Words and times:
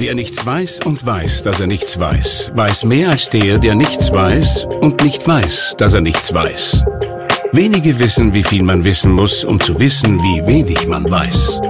Wer 0.00 0.14
nichts 0.14 0.46
weiß 0.46 0.80
und 0.86 1.04
weiß, 1.04 1.42
dass 1.42 1.60
er 1.60 1.66
nichts 1.66 2.00
weiß, 2.00 2.52
weiß 2.54 2.84
mehr 2.84 3.10
als 3.10 3.28
der, 3.28 3.58
der 3.58 3.74
nichts 3.74 4.10
weiß 4.10 4.64
und 4.80 5.04
nicht 5.04 5.28
weiß, 5.28 5.74
dass 5.76 5.92
er 5.92 6.00
nichts 6.00 6.32
weiß. 6.32 6.82
Wenige 7.52 7.98
wissen, 7.98 8.32
wie 8.32 8.42
viel 8.42 8.62
man 8.62 8.82
wissen 8.82 9.12
muss, 9.12 9.44
um 9.44 9.60
zu 9.60 9.78
wissen, 9.78 10.18
wie 10.20 10.46
wenig 10.46 10.86
man 10.86 11.04
weiß. 11.04 11.60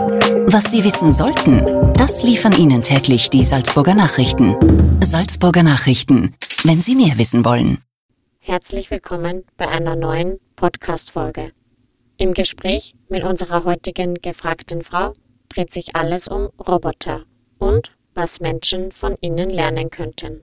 Was 0.47 0.71
Sie 0.71 0.85
wissen 0.85 1.13
sollten, 1.13 1.93
das 1.95 2.23
liefern 2.23 2.53
Ihnen 2.57 2.85
täglich 2.85 3.31
die 3.31 3.43
Salzburger 3.43 3.97
Nachrichten. 3.97 4.55
Salzburger 5.03 5.65
Nachrichten, 5.65 6.37
wenn 6.63 6.81
Sie 6.81 6.95
mehr 6.95 7.19
wissen 7.19 7.45
wollen. 7.45 7.79
Herzlich 8.39 8.93
willkommen 8.93 9.43
bei 9.57 9.67
einer 9.67 9.97
neuen 9.97 10.39
Podcast-Folge. 10.55 11.51
Im 12.17 12.33
Gespräch 12.35 12.95
mit 13.09 13.25
unserer 13.25 13.65
heutigen 13.65 14.15
gefragten 14.15 14.85
Frau 14.85 15.15
dreht 15.49 15.73
sich 15.73 15.97
alles 15.97 16.29
um 16.29 16.51
Roboter 16.61 17.25
und 17.59 17.91
was 18.21 18.39
Menschen 18.39 18.93
von 18.93 19.17
ihnen 19.23 19.49
lernen 19.49 19.89
könnten. 19.89 20.43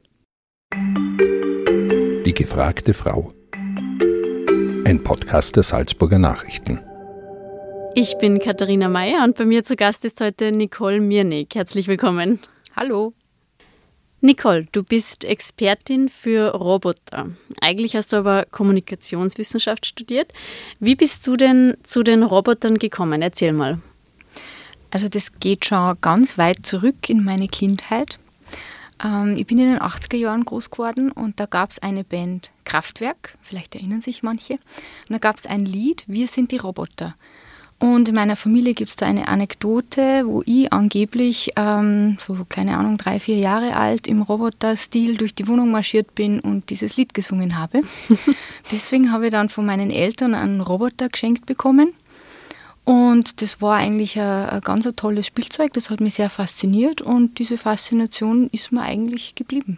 Die 2.26 2.34
gefragte 2.34 2.95
Frau. 2.95 3.35
Ein 4.84 5.02
Podcast 5.04 5.55
der 5.55 5.62
Salzburger 5.62 6.18
Nachrichten. 6.18 6.80
Ich 7.94 8.18
bin 8.18 8.40
Katharina 8.40 8.90
Mayer 8.90 9.23
und 9.23 9.38
bei 9.38 9.45
mir 9.45 9.63
zu 9.63 9.76
Gast 9.76 10.05
ist 10.05 10.20
heute 10.21 10.52
Nicole 10.52 10.99
Mirnig. 10.99 11.54
Herzlich 11.54 11.88
willkommen. 11.88 12.40
Hallo. 12.76 13.13
Nicole, 14.21 14.66
du 14.71 14.82
bist 14.82 15.23
Expertin 15.23 16.09
für 16.09 16.55
Roboter. 16.55 17.30
Eigentlich 17.62 17.96
hast 17.96 18.12
du 18.12 18.18
aber 18.18 18.46
Kommunikationswissenschaft 18.49 19.85
studiert. 19.85 20.34
Wie 20.80 20.96
bist 20.96 21.27
du 21.27 21.38
denn 21.38 21.77
zu 21.84 22.02
den 22.02 22.23
Robotern 22.23 22.80
gekommen? 22.80 23.21
Erzähl 23.21 23.54
mal. 23.54 23.80
Also 24.91 25.09
das 25.09 25.40
geht 25.40 25.66
schon 25.66 25.98
ganz 26.02 26.38
weit 26.38 26.66
zurück 26.66 27.09
in 27.09 27.23
meine 27.23 27.48
Kindheit. 27.48 28.20
Ähm, 29.04 29.36
ich 29.38 29.46
bin 29.46 29.60
in 29.60 29.73
den 29.73 29.80
80er 29.80 30.18
Jahren 30.18 30.46
groß 30.46 30.72
geworden 30.72 31.12
und 31.12 31.40
da 31.40 31.46
gab 31.46 31.71
es 31.71 31.79
eine 31.79 32.04
Band 32.04 32.52
Kraftwerk, 32.66 33.38
vielleicht 33.41 33.76
erinnern 33.76 34.02
sich 34.02 34.24
manche. 34.24 34.54
Und 34.54 35.12
da 35.12 35.18
gab 35.18 35.38
es 35.38 35.46
ein 35.46 35.66
Lied, 35.66 36.04
Wir 36.07 36.27
sind 36.27 36.52
die 36.52 36.57
Roboter. 36.57 37.16
Und 37.79 38.10
in 38.10 38.16
meiner 38.16 38.35
Familie 38.35 38.74
gibt 38.74 38.90
es 38.90 38.96
da 38.96 39.05
eine 39.05 39.27
Anekdote, 39.27 40.24
wo 40.26 40.41
ich 40.48 40.74
angeblich, 40.74 41.51
ähm, 41.57 42.18
so 42.18 42.44
keine 42.49 42.76
Ahnung, 42.76 42.98
drei, 42.98 43.20
vier 43.20 43.38
Jahre 43.38 43.76
alt, 43.76 44.07
im 44.07 44.24
Roboter-Stil 44.24 45.16
durch 45.18 45.35
die 45.35 45.48
Wohnung 45.48 45.70
marschiert 45.70 46.16
bin 46.16 46.40
und 46.40 46.72
dieses 46.72 46.98
Lied 46.98 47.13
gesungen 47.13 47.55
habe. 47.55 47.84
Deswegen 48.72 49.12
habe 49.12 49.27
ich 49.27 49.32
dann 49.32 49.49
von 49.49 49.63
meinen 49.63 49.91
Eltern 49.91 50.34
einen 50.34 50.62
Roboter 50.62 51.10
geschenkt 51.10 51.46
bekommen. 51.46 51.94
Und 52.88 53.41
das 53.41 53.62
war 53.62 53.76
eigentlich 53.76 54.18
ein, 54.18 54.48
ein 54.48 54.62
ganz 54.62 54.88
ein 54.88 54.96
tolles 54.96 55.26
Spielzeug, 55.27 55.74
das 55.74 55.90
hat 55.90 55.99
mich 55.99 56.13
sehr 56.13 56.30
fasziniert 56.30 57.02
und 57.02 57.38
diese 57.38 57.57
Faszination 57.57 58.48
ist 58.54 58.71
mir 58.71 58.82
eigentlich 58.82 59.35
geblieben. 59.35 59.77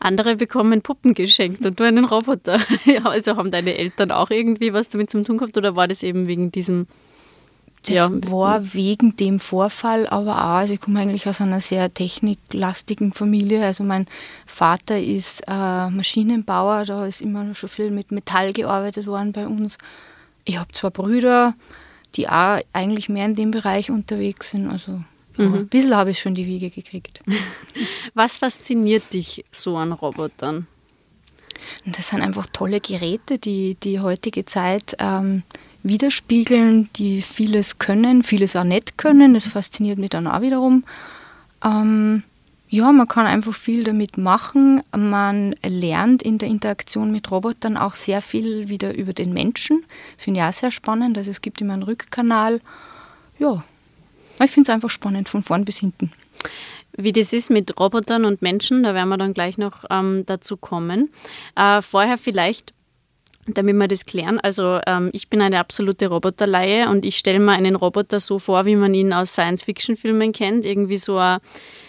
Andere 0.00 0.34
bekommen 0.34 0.82
Puppen 0.82 1.14
geschenkt 1.14 1.64
und 1.64 1.78
du 1.78 1.84
einen 1.84 2.04
Roboter. 2.04 2.58
ja, 2.84 3.04
also 3.04 3.36
haben 3.36 3.52
deine 3.52 3.76
Eltern 3.76 4.10
auch 4.10 4.30
irgendwie 4.30 4.72
was 4.72 4.88
damit 4.88 5.08
zu 5.08 5.22
tun 5.22 5.36
gehabt 5.36 5.56
oder 5.56 5.76
war 5.76 5.86
das 5.86 6.02
eben 6.02 6.26
wegen 6.26 6.50
diesem 6.50 6.88
das 7.82 7.94
ja. 7.94 8.10
war 8.28 8.74
wegen 8.74 9.14
dem 9.14 9.38
Vorfall, 9.38 10.08
aber 10.08 10.38
auch, 10.38 10.56
also 10.56 10.74
ich 10.74 10.80
komme 10.80 10.98
eigentlich 10.98 11.28
aus 11.28 11.40
einer 11.40 11.60
sehr 11.60 11.94
techniklastigen 11.94 13.12
Familie. 13.12 13.64
Also 13.64 13.84
mein 13.84 14.08
Vater 14.46 15.00
ist 15.00 15.44
äh, 15.46 15.90
Maschinenbauer, 15.90 16.86
da 16.86 17.06
ist 17.06 17.20
immer 17.22 17.54
schon 17.54 17.68
viel 17.68 17.92
mit 17.92 18.10
Metall 18.10 18.52
gearbeitet 18.52 19.06
worden 19.06 19.30
bei 19.30 19.46
uns. 19.46 19.78
Ich 20.44 20.58
habe 20.58 20.72
zwei 20.72 20.90
Brüder, 20.90 21.54
die 22.14 22.28
auch 22.28 22.60
eigentlich 22.72 23.08
mehr 23.08 23.26
in 23.26 23.34
dem 23.34 23.50
Bereich 23.50 23.90
unterwegs 23.90 24.50
sind. 24.50 24.68
Also 24.70 25.02
mhm. 25.36 25.54
ein 25.54 25.68
bisschen 25.68 25.96
habe 25.96 26.10
ich 26.10 26.18
schon 26.18 26.34
die 26.34 26.46
Wiege 26.46 26.70
gekriegt. 26.70 27.22
Was 28.14 28.38
fasziniert 28.38 29.12
dich 29.12 29.44
so 29.52 29.76
an 29.76 29.92
Robotern? 29.92 30.66
Das 31.84 32.08
sind 32.08 32.22
einfach 32.22 32.46
tolle 32.52 32.80
Geräte, 32.80 33.38
die 33.38 33.76
die 33.82 34.00
heutige 34.00 34.44
Zeit 34.44 34.96
ähm, 34.98 35.42
widerspiegeln, 35.82 36.88
die 36.96 37.22
vieles 37.22 37.78
können, 37.78 38.22
vieles 38.22 38.56
auch 38.56 38.64
nicht 38.64 38.98
können. 38.98 39.34
Das 39.34 39.46
fasziniert 39.46 39.98
mich 39.98 40.10
dann 40.10 40.26
auch 40.26 40.40
wiederum. 40.40 40.84
Ähm, 41.64 42.22
ja, 42.70 42.92
man 42.92 43.08
kann 43.08 43.26
einfach 43.26 43.54
viel 43.54 43.84
damit 43.84 44.18
machen. 44.18 44.82
Man 44.96 45.54
lernt 45.66 46.22
in 46.22 46.38
der 46.38 46.48
Interaktion 46.48 47.10
mit 47.10 47.30
Robotern 47.30 47.76
auch 47.76 47.94
sehr 47.94 48.20
viel 48.20 48.68
wieder 48.68 48.94
über 48.96 49.14
den 49.14 49.32
Menschen. 49.32 49.84
Finde 50.18 50.40
ich 50.40 50.46
auch 50.46 50.52
sehr 50.52 50.70
spannend. 50.70 51.16
Also 51.16 51.30
es 51.30 51.40
gibt 51.40 51.60
immer 51.60 51.72
einen 51.72 51.82
Rückkanal. 51.82 52.60
Ja, 53.38 53.64
ich 54.42 54.50
finde 54.50 54.70
es 54.70 54.74
einfach 54.74 54.90
spannend 54.90 55.28
von 55.28 55.42
vorn 55.42 55.64
bis 55.64 55.78
hinten. 55.78 56.12
Wie 56.92 57.12
das 57.12 57.32
ist 57.32 57.50
mit 57.50 57.78
Robotern 57.78 58.24
und 58.24 58.42
Menschen, 58.42 58.82
da 58.82 58.92
werden 58.92 59.08
wir 59.08 59.18
dann 59.18 59.34
gleich 59.34 59.56
noch 59.56 59.84
ähm, 59.88 60.24
dazu 60.26 60.56
kommen. 60.56 61.10
Äh, 61.56 61.80
vorher 61.80 62.18
vielleicht 62.18 62.74
damit 63.54 63.76
wir 63.76 63.88
das 63.88 64.04
klären. 64.04 64.38
Also 64.40 64.78
ähm, 64.86 65.08
ich 65.14 65.30
bin 65.30 65.40
eine 65.40 65.58
absolute 65.58 66.08
Roboterleihe 66.08 66.90
und 66.90 67.06
ich 67.06 67.16
stelle 67.16 67.38
mir 67.38 67.52
einen 67.52 67.76
Roboter 67.76 68.20
so 68.20 68.38
vor, 68.38 68.66
wie 68.66 68.76
man 68.76 68.92
ihn 68.92 69.14
aus 69.14 69.32
Science-Fiction-Filmen 69.32 70.32
kennt. 70.32 70.66
Irgendwie 70.66 70.98
so 70.98 71.16
ein 71.16 71.38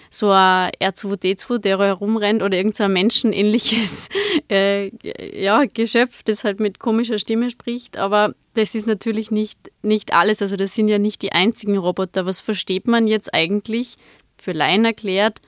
so 0.09 0.31
ein 0.31 0.72
R2D2, 0.80 1.59
der 1.59 1.78
herumrennt 1.78 2.42
oder 2.42 2.58
irgendein 2.58 2.94
menschenähnliches 2.94 4.09
äh, 4.50 4.92
ja, 5.40 5.66
Geschöpf, 5.66 6.24
das 6.24 6.44
halt 6.44 6.59
mit 6.59 6.80
komischer 6.80 7.20
Stimme 7.20 7.50
spricht. 7.50 7.97
Aber 7.97 8.34
das 8.56 8.75
ist 8.75 8.88
natürlich 8.88 9.31
nicht, 9.31 9.72
nicht 9.81 10.14
alles. 10.14 10.42
Also 10.42 10.56
das 10.56 10.74
sind 10.74 10.88
ja 10.88 10.98
nicht 10.98 11.22
die 11.22 11.31
einzigen 11.31 11.78
Roboter. 11.78 12.25
Was 12.25 12.42
versteht 12.42 12.88
man 12.88 13.08
jetzt 13.08 13.34
eigentlich, 13.34 13.98
für 14.38 14.52
Laien 14.53 14.86
erklärt, 14.86 15.42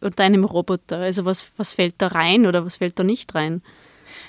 unter 0.00 0.24
einem 0.24 0.44
Roboter? 0.44 0.98
Also 0.98 1.24
was, 1.24 1.52
was 1.56 1.72
fällt 1.74 1.94
da 1.98 2.08
rein 2.08 2.46
oder 2.46 2.66
was 2.66 2.78
fällt 2.78 2.98
da 2.98 3.04
nicht 3.04 3.34
rein? 3.34 3.62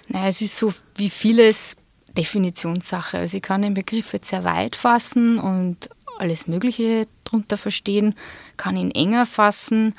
Naja, 0.08 0.28
es 0.28 0.42
ist 0.42 0.58
so 0.58 0.74
wie 0.96 1.10
vieles 1.10 1.76
Definitionssache. 2.18 3.18
Also 3.18 3.38
ich 3.38 3.44
kann 3.44 3.62
den 3.62 3.74
Begriff 3.74 4.14
jetzt 4.14 4.30
sehr 4.30 4.44
weit 4.44 4.76
fassen 4.76 5.40
und 5.40 5.90
alles 6.20 6.48
Mögliche 6.48 7.08
darunter 7.26 7.58
verstehen, 7.58 8.16
kann 8.58 8.78
ihn 8.78 8.92
enger 8.92 9.26
fassen. 9.26 9.96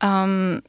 Ähm, 0.00 0.62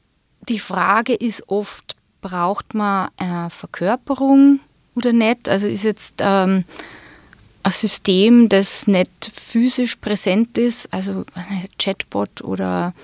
die 0.48 0.58
Frage 0.58 1.14
ist 1.14 1.48
oft, 1.48 1.96
braucht 2.20 2.74
man 2.74 3.08
eine 3.16 3.50
Verkörperung 3.50 4.60
oder 4.94 5.12
nicht? 5.12 5.48
Also 5.48 5.66
ist 5.66 5.84
jetzt 5.84 6.16
ähm, 6.20 6.64
ein 7.62 7.72
System, 7.72 8.48
das 8.48 8.86
nicht 8.86 9.32
physisch 9.34 9.96
präsent 9.96 10.56
ist, 10.56 10.92
also 10.92 11.24
ein 11.34 11.68
Chatbot 11.78 12.42
oder 12.42 12.94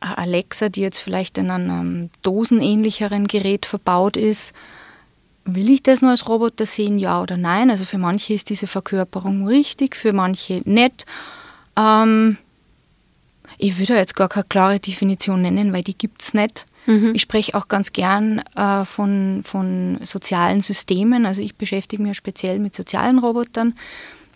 Alexa, 0.00 0.68
die 0.68 0.80
jetzt 0.80 0.98
vielleicht 0.98 1.36
in 1.36 1.50
einem 1.50 2.10
dosenähnlicheren 2.22 3.26
Gerät 3.26 3.66
verbaut 3.66 4.16
ist, 4.16 4.54
Will 5.44 5.70
ich 5.70 5.82
das 5.82 6.02
nur 6.02 6.10
als 6.10 6.28
Roboter 6.28 6.66
sehen, 6.66 6.98
ja 6.98 7.20
oder 7.22 7.36
nein? 7.36 7.70
Also 7.70 7.84
für 7.84 7.98
manche 7.98 8.34
ist 8.34 8.50
diese 8.50 8.66
Verkörperung 8.66 9.46
richtig, 9.46 9.96
für 9.96 10.12
manche 10.12 10.62
nicht. 10.64 11.06
Ähm, 11.76 12.36
ich 13.58 13.78
würde 13.78 13.96
jetzt 13.96 14.16
gar 14.16 14.28
keine 14.28 14.44
klare 14.44 14.80
Definition 14.80 15.42
nennen, 15.42 15.72
weil 15.72 15.82
die 15.82 15.96
gibt 15.96 16.22
es 16.22 16.34
nicht. 16.34 16.66
Mhm. 16.86 17.12
Ich 17.14 17.22
spreche 17.22 17.54
auch 17.54 17.68
ganz 17.68 17.92
gern 17.92 18.42
äh, 18.56 18.84
von, 18.84 19.42
von 19.44 19.98
sozialen 20.02 20.60
Systemen. 20.60 21.26
Also 21.26 21.42
ich 21.42 21.56
beschäftige 21.56 22.02
mich 22.02 22.16
speziell 22.16 22.58
mit 22.58 22.74
sozialen 22.74 23.18
Robotern. 23.18 23.74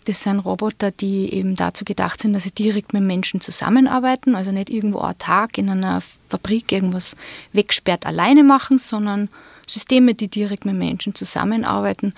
Das 0.05 0.21
sind 0.21 0.39
Roboter, 0.39 0.91
die 0.91 1.33
eben 1.33 1.55
dazu 1.55 1.83
gedacht 1.83 2.21
sind, 2.21 2.33
dass 2.33 2.43
sie 2.43 2.51
direkt 2.51 2.93
mit 2.93 3.01
Menschen 3.01 3.41
zusammenarbeiten, 3.41 4.35
also 4.35 4.51
nicht 4.51 4.69
irgendwo 4.69 4.99
autark 4.99 5.57
in 5.57 5.69
einer 5.69 6.01
Fabrik 6.29 6.71
irgendwas 6.71 7.15
wegsperrt 7.53 8.05
alleine 8.05 8.43
machen, 8.43 8.77
sondern 8.77 9.29
Systeme, 9.67 10.13
die 10.13 10.27
direkt 10.27 10.65
mit 10.65 10.75
Menschen 10.75 11.15
zusammenarbeiten. 11.15 12.13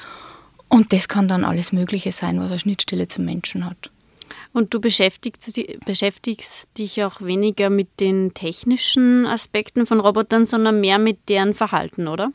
Und 0.70 0.92
das 0.94 1.08
kann 1.08 1.28
dann 1.28 1.46
alles 1.46 1.72
Mögliche 1.72 2.12
sein, 2.12 2.40
was 2.40 2.52
eine 2.52 2.60
Schnittstelle 2.60 3.08
zum 3.08 3.26
Menschen 3.26 3.66
hat. 3.66 3.90
Und 4.54 4.74
du 4.74 4.82
beschäftigst, 4.82 5.60
beschäftigst, 5.86 6.68
dich 6.78 7.04
auch 7.04 7.22
weniger 7.22 7.70
mit 7.70 7.88
den 8.00 8.34
technischen 8.34 9.26
Aspekten 9.26 9.86
von 9.86 10.00
Robotern, 10.00 10.46
sondern 10.46 10.82
mehr 10.82 11.00
mit 11.00 11.30
deren 11.30 11.54
Verhalten, 11.54 12.08
oder? 12.08 12.30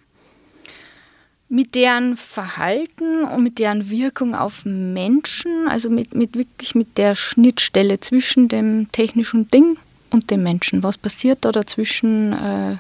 Mit 1.49 1.75
deren 1.75 2.17
Verhalten 2.17 3.25
und 3.25 3.43
mit 3.43 3.59
deren 3.59 3.91
Wirkung 3.91 4.35
auf 4.35 4.65
Menschen, 4.65 5.69
also 5.69 5.91
mit, 5.91 6.15
mit 6.15 6.35
wirklich 6.37 6.75
mit 6.75 6.97
der 6.97 7.15
Schnittstelle 7.15 8.01
zwischen 8.01 8.49
dem 8.49 8.91
technischen 8.93 9.51
Ding 9.51 9.77
und 10.11 10.31
dem 10.31 10.43
Menschen. 10.43 10.83
Was 10.83 10.97
passiert 10.97 11.45
da 11.45 11.53
dazwischen? 11.53 12.33
Äh, 12.33 12.77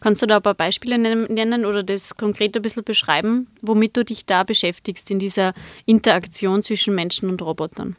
Kannst 0.00 0.22
du 0.22 0.26
da 0.26 0.36
ein 0.36 0.42
paar 0.42 0.54
Beispiele 0.54 0.98
nennen 0.98 1.64
oder 1.64 1.82
das 1.82 2.16
konkret 2.16 2.56
ein 2.56 2.62
bisschen 2.62 2.84
beschreiben, 2.84 3.46
womit 3.60 3.96
du 3.96 4.04
dich 4.04 4.26
da 4.26 4.42
beschäftigst 4.42 5.10
in 5.10 5.18
dieser 5.18 5.54
Interaktion 5.86 6.62
zwischen 6.62 6.94
Menschen 6.94 7.28
und 7.28 7.42
Robotern? 7.42 7.96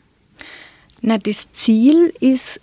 Na, 1.02 1.18
das 1.18 1.52
Ziel 1.52 2.14
ist 2.20 2.62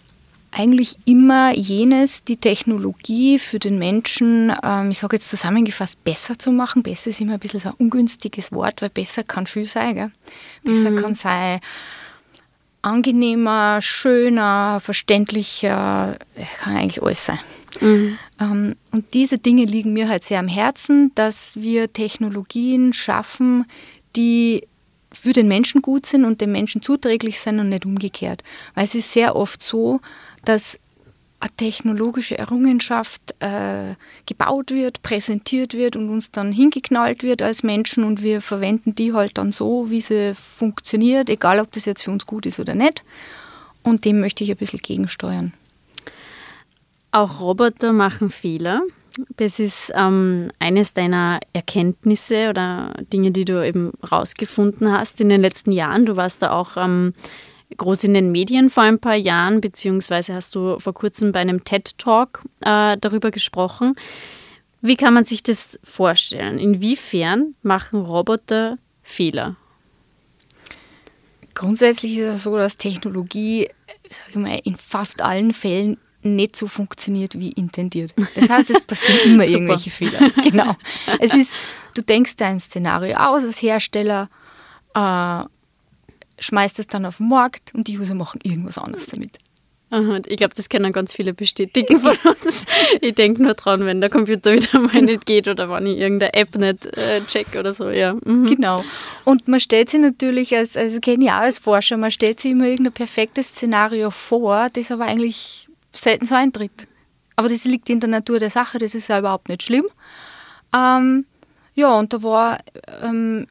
eigentlich 0.52 0.96
immer 1.04 1.54
jenes, 1.54 2.24
die 2.24 2.36
Technologie 2.36 3.38
für 3.38 3.58
den 3.58 3.78
Menschen, 3.78 4.52
ähm, 4.62 4.90
ich 4.90 4.98
sage 4.98 5.16
jetzt 5.16 5.28
zusammengefasst, 5.28 6.02
besser 6.02 6.38
zu 6.38 6.50
machen. 6.50 6.82
Besser 6.82 7.10
ist 7.10 7.20
immer 7.20 7.34
ein 7.34 7.38
bisschen 7.38 7.60
so 7.60 7.68
ein 7.68 7.74
ungünstiges 7.78 8.50
Wort, 8.50 8.82
weil 8.82 8.90
besser 8.90 9.22
kann 9.22 9.46
viel 9.46 9.64
sein. 9.64 9.94
Gell? 9.94 10.10
Besser 10.64 10.90
mhm. 10.90 10.96
kann 10.96 11.14
sein, 11.14 11.60
angenehmer, 12.82 13.80
schöner, 13.80 14.80
verständlicher, 14.80 16.18
kann 16.58 16.76
eigentlich 16.76 17.02
alles 17.02 17.26
sein. 17.26 17.38
Mhm. 17.80 18.18
Ähm, 18.40 18.76
und 18.90 19.14
diese 19.14 19.38
Dinge 19.38 19.64
liegen 19.64 19.92
mir 19.92 20.08
halt 20.08 20.24
sehr 20.24 20.38
am 20.38 20.48
Herzen, 20.48 21.12
dass 21.14 21.60
wir 21.60 21.92
Technologien 21.92 22.92
schaffen, 22.92 23.66
die 24.16 24.66
für 25.12 25.32
den 25.32 25.48
Menschen 25.48 25.82
gut 25.82 26.06
sind 26.06 26.24
und 26.24 26.40
dem 26.40 26.52
Menschen 26.52 26.82
zuträglich 26.82 27.40
sind 27.40 27.58
und 27.58 27.68
nicht 27.68 27.86
umgekehrt. 27.86 28.42
Weil 28.74 28.84
es 28.84 28.94
ist 28.94 29.12
sehr 29.12 29.34
oft 29.34 29.62
so, 29.62 30.00
dass 30.44 30.78
eine 31.40 31.50
technologische 31.56 32.36
Errungenschaft 32.38 33.34
äh, 33.40 33.94
gebaut 34.26 34.70
wird, 34.70 35.02
präsentiert 35.02 35.74
wird 35.74 35.96
und 35.96 36.10
uns 36.10 36.30
dann 36.30 36.52
hingeknallt 36.52 37.22
wird 37.22 37.40
als 37.40 37.62
Menschen 37.62 38.04
und 38.04 38.22
wir 38.22 38.42
verwenden 38.42 38.94
die 38.94 39.14
halt 39.14 39.38
dann 39.38 39.50
so, 39.50 39.90
wie 39.90 40.02
sie 40.02 40.34
funktioniert, 40.34 41.30
egal 41.30 41.58
ob 41.60 41.72
das 41.72 41.86
jetzt 41.86 42.02
für 42.02 42.10
uns 42.10 42.26
gut 42.26 42.44
ist 42.44 42.60
oder 42.60 42.74
nicht. 42.74 43.04
Und 43.82 44.04
dem 44.04 44.20
möchte 44.20 44.44
ich 44.44 44.50
ein 44.50 44.58
bisschen 44.58 44.80
gegensteuern. 44.80 45.54
Auch 47.12 47.40
Roboter 47.40 47.92
machen 47.92 48.30
Fehler. 48.30 48.82
Das 49.36 49.58
ist 49.58 49.92
ähm, 49.94 50.50
eines 50.58 50.94
deiner 50.94 51.40
Erkenntnisse 51.52 52.48
oder 52.50 52.94
Dinge, 53.12 53.32
die 53.32 53.44
du 53.44 53.66
eben 53.66 53.92
rausgefunden 54.10 54.92
hast 54.92 55.20
in 55.20 55.28
den 55.28 55.40
letzten 55.40 55.72
Jahren. 55.72 56.06
Du 56.06 56.16
warst 56.16 56.42
da 56.42 56.52
auch 56.52 56.76
ähm, 56.76 57.14
groß 57.76 58.04
in 58.04 58.14
den 58.14 58.30
Medien 58.30 58.70
vor 58.70 58.84
ein 58.84 58.98
paar 58.98 59.16
Jahren, 59.16 59.60
beziehungsweise 59.60 60.34
hast 60.34 60.54
du 60.54 60.78
vor 60.78 60.94
kurzem 60.94 61.32
bei 61.32 61.40
einem 61.40 61.64
TED-Talk 61.64 62.42
äh, 62.60 62.96
darüber 62.98 63.30
gesprochen. 63.30 63.96
Wie 64.80 64.96
kann 64.96 65.12
man 65.12 65.24
sich 65.24 65.42
das 65.42 65.78
vorstellen? 65.84 66.58
Inwiefern 66.58 67.54
machen 67.62 68.00
Roboter 68.00 68.78
Fehler? 69.02 69.56
Grundsätzlich 71.54 72.16
ist 72.18 72.34
es 72.34 72.42
so, 72.44 72.56
dass 72.56 72.76
Technologie 72.76 73.68
mal, 74.34 74.58
in 74.64 74.76
fast 74.76 75.20
allen 75.20 75.52
Fällen 75.52 75.98
nicht 76.22 76.56
so 76.56 76.66
funktioniert 76.66 77.38
wie 77.38 77.50
intendiert. 77.50 78.14
Das 78.34 78.50
heißt, 78.50 78.70
es 78.70 78.82
passieren 78.82 79.20
immer 79.24 79.44
irgendwelche 79.46 79.90
Fehler. 79.90 80.30
Genau. 80.42 80.76
Es 81.20 81.34
ist, 81.34 81.52
du 81.94 82.02
denkst 82.02 82.36
dein 82.36 82.60
Szenario 82.60 83.16
aus 83.16 83.44
als 83.44 83.62
Hersteller, 83.62 84.28
äh, 84.94 85.44
schmeißt 86.38 86.78
es 86.78 86.86
dann 86.86 87.06
auf 87.06 87.18
den 87.18 87.28
Markt 87.28 87.74
und 87.74 87.86
die 87.88 87.98
User 87.98 88.14
machen 88.14 88.40
irgendwas 88.42 88.78
anderes 88.78 89.06
damit. 89.06 89.38
Aha, 89.92 90.20
ich 90.26 90.36
glaube, 90.36 90.54
das 90.54 90.68
können 90.68 90.92
ganz 90.92 91.14
viele 91.14 91.34
bestätigen 91.34 91.98
von 91.98 92.16
uns. 92.24 92.64
ich 93.00 93.14
denke 93.14 93.42
nur 93.42 93.54
dran, 93.54 93.84
wenn 93.84 94.00
der 94.00 94.08
Computer 94.08 94.52
wieder 94.52 94.78
mal 94.78 94.92
genau. 94.92 95.06
nicht 95.06 95.26
geht 95.26 95.48
oder 95.48 95.68
wenn 95.68 95.86
ich 95.86 95.98
irgendeine 95.98 96.32
App 96.34 96.56
nicht 96.56 96.86
äh, 96.96 97.22
check 97.26 97.56
oder 97.58 97.72
so. 97.72 97.90
Ja. 97.90 98.14
Mhm. 98.24 98.46
Genau. 98.46 98.84
Und 99.24 99.48
man 99.48 99.58
stellt 99.58 99.90
sich 99.90 100.00
natürlich 100.00 100.56
als, 100.56 100.76
als 100.76 101.00
als 101.28 101.58
Forscher, 101.58 101.96
man 101.96 102.12
stellt 102.12 102.38
sich 102.38 102.52
immer 102.52 102.66
irgendein 102.66 102.92
perfektes 102.92 103.48
Szenario 103.48 104.10
vor, 104.10 104.68
das 104.72 104.92
aber 104.92 105.06
eigentlich 105.06 105.69
selten 105.92 106.26
so 106.26 106.34
eintritt. 106.34 106.86
Aber 107.36 107.48
das 107.48 107.64
liegt 107.64 107.88
in 107.88 108.00
der 108.00 108.08
Natur 108.08 108.38
der 108.38 108.50
Sache, 108.50 108.78
das 108.78 108.94
ist 108.94 109.08
ja 109.08 109.18
überhaupt 109.18 109.48
nicht 109.48 109.62
schlimm. 109.62 109.86
Ähm, 110.74 111.24
ja, 111.74 111.98
und 111.98 112.12
da 112.12 112.22
war 112.22 112.58
ähm, 113.02 113.46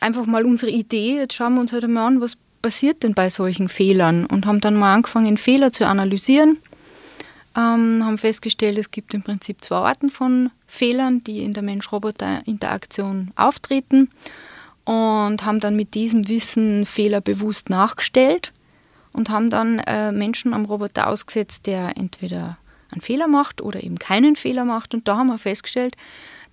einfach 0.00 0.26
mal 0.26 0.44
unsere 0.44 0.70
Idee, 0.70 1.16
jetzt 1.16 1.34
schauen 1.34 1.54
wir 1.54 1.60
uns 1.60 1.72
halt 1.72 1.84
einmal 1.84 2.06
an, 2.06 2.20
was 2.20 2.36
passiert 2.60 3.02
denn 3.02 3.14
bei 3.14 3.30
solchen 3.30 3.68
Fehlern 3.68 4.26
und 4.26 4.46
haben 4.46 4.60
dann 4.60 4.76
mal 4.76 4.94
angefangen, 4.94 5.38
Fehler 5.38 5.72
zu 5.72 5.86
analysieren. 5.86 6.58
Ähm, 7.56 8.04
haben 8.04 8.18
festgestellt, 8.18 8.78
es 8.78 8.90
gibt 8.90 9.14
im 9.14 9.22
Prinzip 9.22 9.64
zwei 9.64 9.76
Arten 9.76 10.10
von 10.10 10.50
Fehlern, 10.66 11.24
die 11.24 11.42
in 11.42 11.54
der 11.54 11.62
Mensch-Roboter-Interaktion 11.62 13.32
auftreten 13.36 14.10
und 14.84 15.44
haben 15.44 15.60
dann 15.60 15.74
mit 15.74 15.94
diesem 15.94 16.28
Wissen 16.28 16.84
Fehler 16.84 17.20
bewusst 17.20 17.70
nachgestellt 17.70 18.52
und 19.12 19.30
haben 19.30 19.50
dann 19.50 19.78
äh, 19.80 20.12
Menschen 20.12 20.54
am 20.54 20.64
Roboter 20.64 21.08
ausgesetzt, 21.08 21.66
der 21.66 21.96
entweder 21.96 22.58
einen 22.92 23.00
Fehler 23.00 23.28
macht 23.28 23.60
oder 23.60 23.82
eben 23.82 23.98
keinen 23.98 24.36
Fehler 24.36 24.64
macht. 24.64 24.94
Und 24.94 25.08
da 25.08 25.16
haben 25.16 25.28
wir 25.28 25.38
festgestellt, 25.38 25.96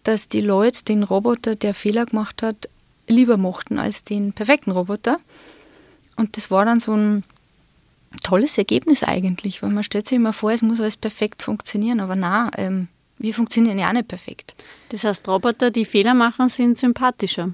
dass 0.04 0.28
die 0.28 0.42
Leute 0.42 0.84
den 0.84 1.04
Roboter, 1.04 1.56
der 1.56 1.74
Fehler 1.74 2.06
gemacht 2.06 2.44
hat, 2.44 2.70
lieber 3.08 3.38
mochten 3.38 3.80
als 3.80 4.04
den 4.04 4.34
perfekten 4.34 4.72
Roboter. 4.72 5.20
Und 6.16 6.38
das 6.38 6.52
war 6.52 6.66
dann 6.66 6.80
so 6.80 6.96
ein 6.96 7.24
tolles 8.24 8.58
Ergebnis 8.58 9.04
eigentlich, 9.04 9.62
weil 9.62 9.72
man 9.72 9.84
stellt 9.84 10.08
sich 10.08 10.16
immer 10.16 10.34
vor, 10.34 10.52
es 10.52 10.62
muss 10.62 10.80
alles 10.80 10.98
perfekt 10.98 11.44
funktionieren, 11.44 12.00
aber 12.00 12.16
na, 12.16 12.50
ähm, 12.58 12.88
wir 13.18 13.34
funktionieren 13.34 13.78
ja 13.78 13.90
auch 13.90 13.94
nicht 13.94 14.08
perfekt. 14.08 14.56
Das 14.90 15.04
heißt, 15.04 15.28
Roboter, 15.28 15.72
die 15.72 15.86
Fehler 15.86 16.14
machen, 16.14 16.50
sind 16.50 16.78
sympathischer. 16.78 17.52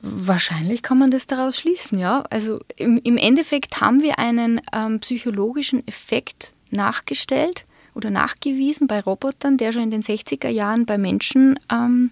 Wahrscheinlich 0.00 0.82
kann 0.82 0.98
man 0.98 1.10
das 1.10 1.26
daraus 1.26 1.58
schließen, 1.58 1.98
ja. 1.98 2.22
Also 2.30 2.60
im, 2.76 2.98
im 3.02 3.16
Endeffekt 3.16 3.80
haben 3.80 4.02
wir 4.02 4.18
einen 4.18 4.60
ähm, 4.72 5.00
psychologischen 5.00 5.86
Effekt 5.86 6.54
nachgestellt 6.70 7.66
oder 7.94 8.10
nachgewiesen 8.10 8.86
bei 8.86 9.00
Robotern, 9.00 9.56
der 9.56 9.72
schon 9.72 9.82
in 9.82 9.90
den 9.90 10.02
60er 10.02 10.48
Jahren 10.48 10.86
bei 10.86 10.98
Menschen 10.98 11.58
ähm, 11.70 12.10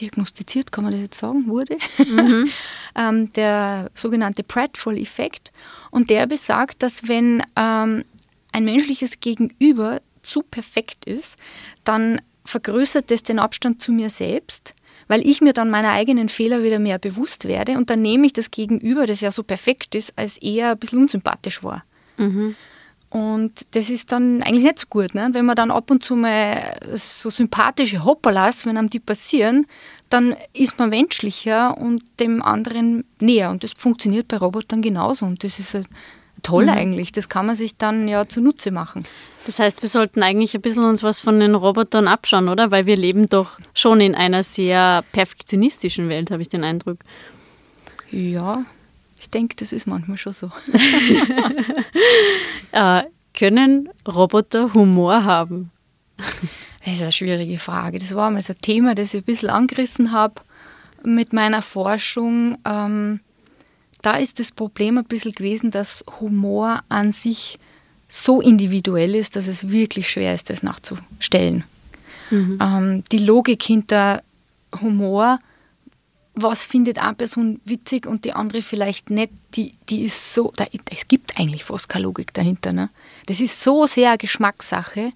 diagnostiziert, 0.00 0.72
kann 0.72 0.84
man 0.84 0.92
das 0.92 1.02
jetzt 1.02 1.18
sagen, 1.18 1.46
wurde, 1.46 1.76
mhm. 1.98 2.48
ähm, 2.96 3.32
der 3.32 3.90
sogenannte 3.94 4.42
Pratfall-Effekt. 4.42 5.52
Und 5.90 6.10
der 6.10 6.26
besagt, 6.26 6.82
dass 6.82 7.06
wenn 7.06 7.42
ähm, 7.56 8.04
ein 8.52 8.64
menschliches 8.64 9.20
Gegenüber 9.20 10.00
zu 10.22 10.42
perfekt 10.42 11.04
ist, 11.04 11.36
dann 11.84 12.20
vergrößert 12.44 13.10
es 13.10 13.22
den 13.22 13.38
Abstand 13.38 13.80
zu 13.80 13.92
mir 13.92 14.10
selbst, 14.10 14.74
weil 15.08 15.26
ich 15.26 15.40
mir 15.40 15.52
dann 15.52 15.70
meiner 15.70 15.90
eigenen 15.90 16.28
Fehler 16.28 16.62
wieder 16.62 16.78
mehr 16.78 16.98
bewusst 16.98 17.46
werde 17.46 17.76
und 17.76 17.90
dann 17.90 18.02
nehme 18.02 18.26
ich 18.26 18.32
das 18.32 18.50
Gegenüber, 18.50 19.06
das 19.06 19.20
ja 19.20 19.30
so 19.30 19.42
perfekt 19.42 19.94
ist, 19.94 20.12
als 20.16 20.38
eher 20.38 20.72
ein 20.72 20.78
bisschen 20.78 21.00
unsympathisch 21.00 21.62
wahr. 21.62 21.84
Mhm. 22.16 22.54
Und 23.14 23.52
das 23.76 23.90
ist 23.90 24.10
dann 24.10 24.42
eigentlich 24.42 24.64
nicht 24.64 24.80
so 24.80 24.88
gut. 24.90 25.14
Ne? 25.14 25.28
Wenn 25.30 25.46
man 25.46 25.54
dann 25.54 25.70
ab 25.70 25.88
und 25.88 26.02
zu 26.02 26.16
mal 26.16 26.76
so 26.94 27.30
sympathische 27.30 28.04
Hopperlas, 28.04 28.66
wenn 28.66 28.76
einem 28.76 28.90
die 28.90 28.98
passieren, 28.98 29.68
dann 30.10 30.34
ist 30.52 30.80
man 30.80 30.90
menschlicher 30.90 31.78
und 31.78 32.02
dem 32.18 32.42
anderen 32.42 33.04
näher. 33.20 33.50
Und 33.50 33.62
das 33.62 33.72
funktioniert 33.72 34.26
bei 34.26 34.36
Robotern 34.38 34.82
genauso. 34.82 35.26
Und 35.26 35.44
das 35.44 35.60
ist 35.60 35.78
toll 36.42 36.64
mhm. 36.64 36.70
eigentlich. 36.70 37.12
Das 37.12 37.28
kann 37.28 37.46
man 37.46 37.54
sich 37.54 37.76
dann 37.76 38.08
ja 38.08 38.26
zunutze 38.26 38.72
machen. 38.72 39.04
Das 39.46 39.58
heißt, 39.58 39.82
wir 39.82 39.88
sollten 39.88 40.22
eigentlich 40.22 40.54
ein 40.54 40.62
bisschen 40.62 40.84
uns 40.84 41.02
was 41.02 41.20
von 41.20 41.38
den 41.38 41.54
Robotern 41.54 42.08
abschauen, 42.08 42.48
oder? 42.48 42.70
Weil 42.70 42.86
wir 42.86 42.96
leben 42.96 43.28
doch 43.28 43.58
schon 43.74 44.00
in 44.00 44.14
einer 44.14 44.42
sehr 44.42 45.04
perfektionistischen 45.12 46.08
Welt, 46.08 46.30
habe 46.30 46.42
ich 46.42 46.48
den 46.48 46.64
Eindruck. 46.64 46.98
Ja, 48.10 48.64
ich 49.18 49.28
denke, 49.28 49.56
das 49.56 49.72
ist 49.72 49.86
manchmal 49.86 50.16
schon 50.16 50.32
so. 50.32 50.46
äh, 52.72 53.02
können 53.34 53.88
Roboter 54.06 54.72
Humor 54.74 55.24
haben? 55.24 55.70
Das 56.84 56.94
ist 56.94 57.02
eine 57.02 57.12
schwierige 57.12 57.58
Frage. 57.58 57.98
Das 57.98 58.14
war 58.14 58.30
mal 58.30 58.42
so 58.42 58.52
ein 58.52 58.60
Thema, 58.60 58.94
das 58.94 59.14
ich 59.14 59.22
ein 59.22 59.24
bisschen 59.24 59.50
angerissen 59.50 60.12
habe 60.12 60.34
mit 61.02 61.32
meiner 61.32 61.62
Forschung. 61.62 62.58
Ähm, 62.64 63.20
da 64.02 64.16
ist 64.16 64.38
das 64.38 64.52
Problem 64.52 64.98
ein 64.98 65.04
bisschen 65.04 65.32
gewesen, 65.32 65.70
dass 65.70 66.04
Humor 66.20 66.82
an 66.88 67.12
sich 67.12 67.58
so 68.22 68.40
individuell 68.40 69.14
ist, 69.14 69.36
dass 69.36 69.46
es 69.46 69.70
wirklich 69.70 70.10
schwer 70.10 70.34
ist, 70.34 70.50
das 70.50 70.62
nachzustellen. 70.62 71.64
Mhm. 72.30 72.58
Ähm, 72.60 73.04
die 73.10 73.18
Logik 73.18 73.62
hinter 73.62 74.22
Humor 74.80 75.38
was 76.34 76.66
findet 76.66 76.98
eine 76.98 77.14
Person 77.14 77.60
witzig 77.64 78.06
und 78.06 78.24
die 78.24 78.32
andere 78.32 78.60
vielleicht 78.60 79.08
nicht, 79.08 79.32
die, 79.54 79.72
die 79.88 80.02
ist 80.02 80.34
so, 80.34 80.52
da, 80.56 80.66
es 80.90 81.06
gibt 81.06 81.38
eigentlich 81.38 81.64
fast 81.64 81.88
keine 81.88 82.04
Logik 82.04 82.34
dahinter. 82.34 82.72
Ne? 82.72 82.90
Das 83.26 83.40
ist 83.40 83.62
so 83.62 83.86
sehr 83.86 84.10
eine 84.10 84.18
Geschmackssache 84.18 85.12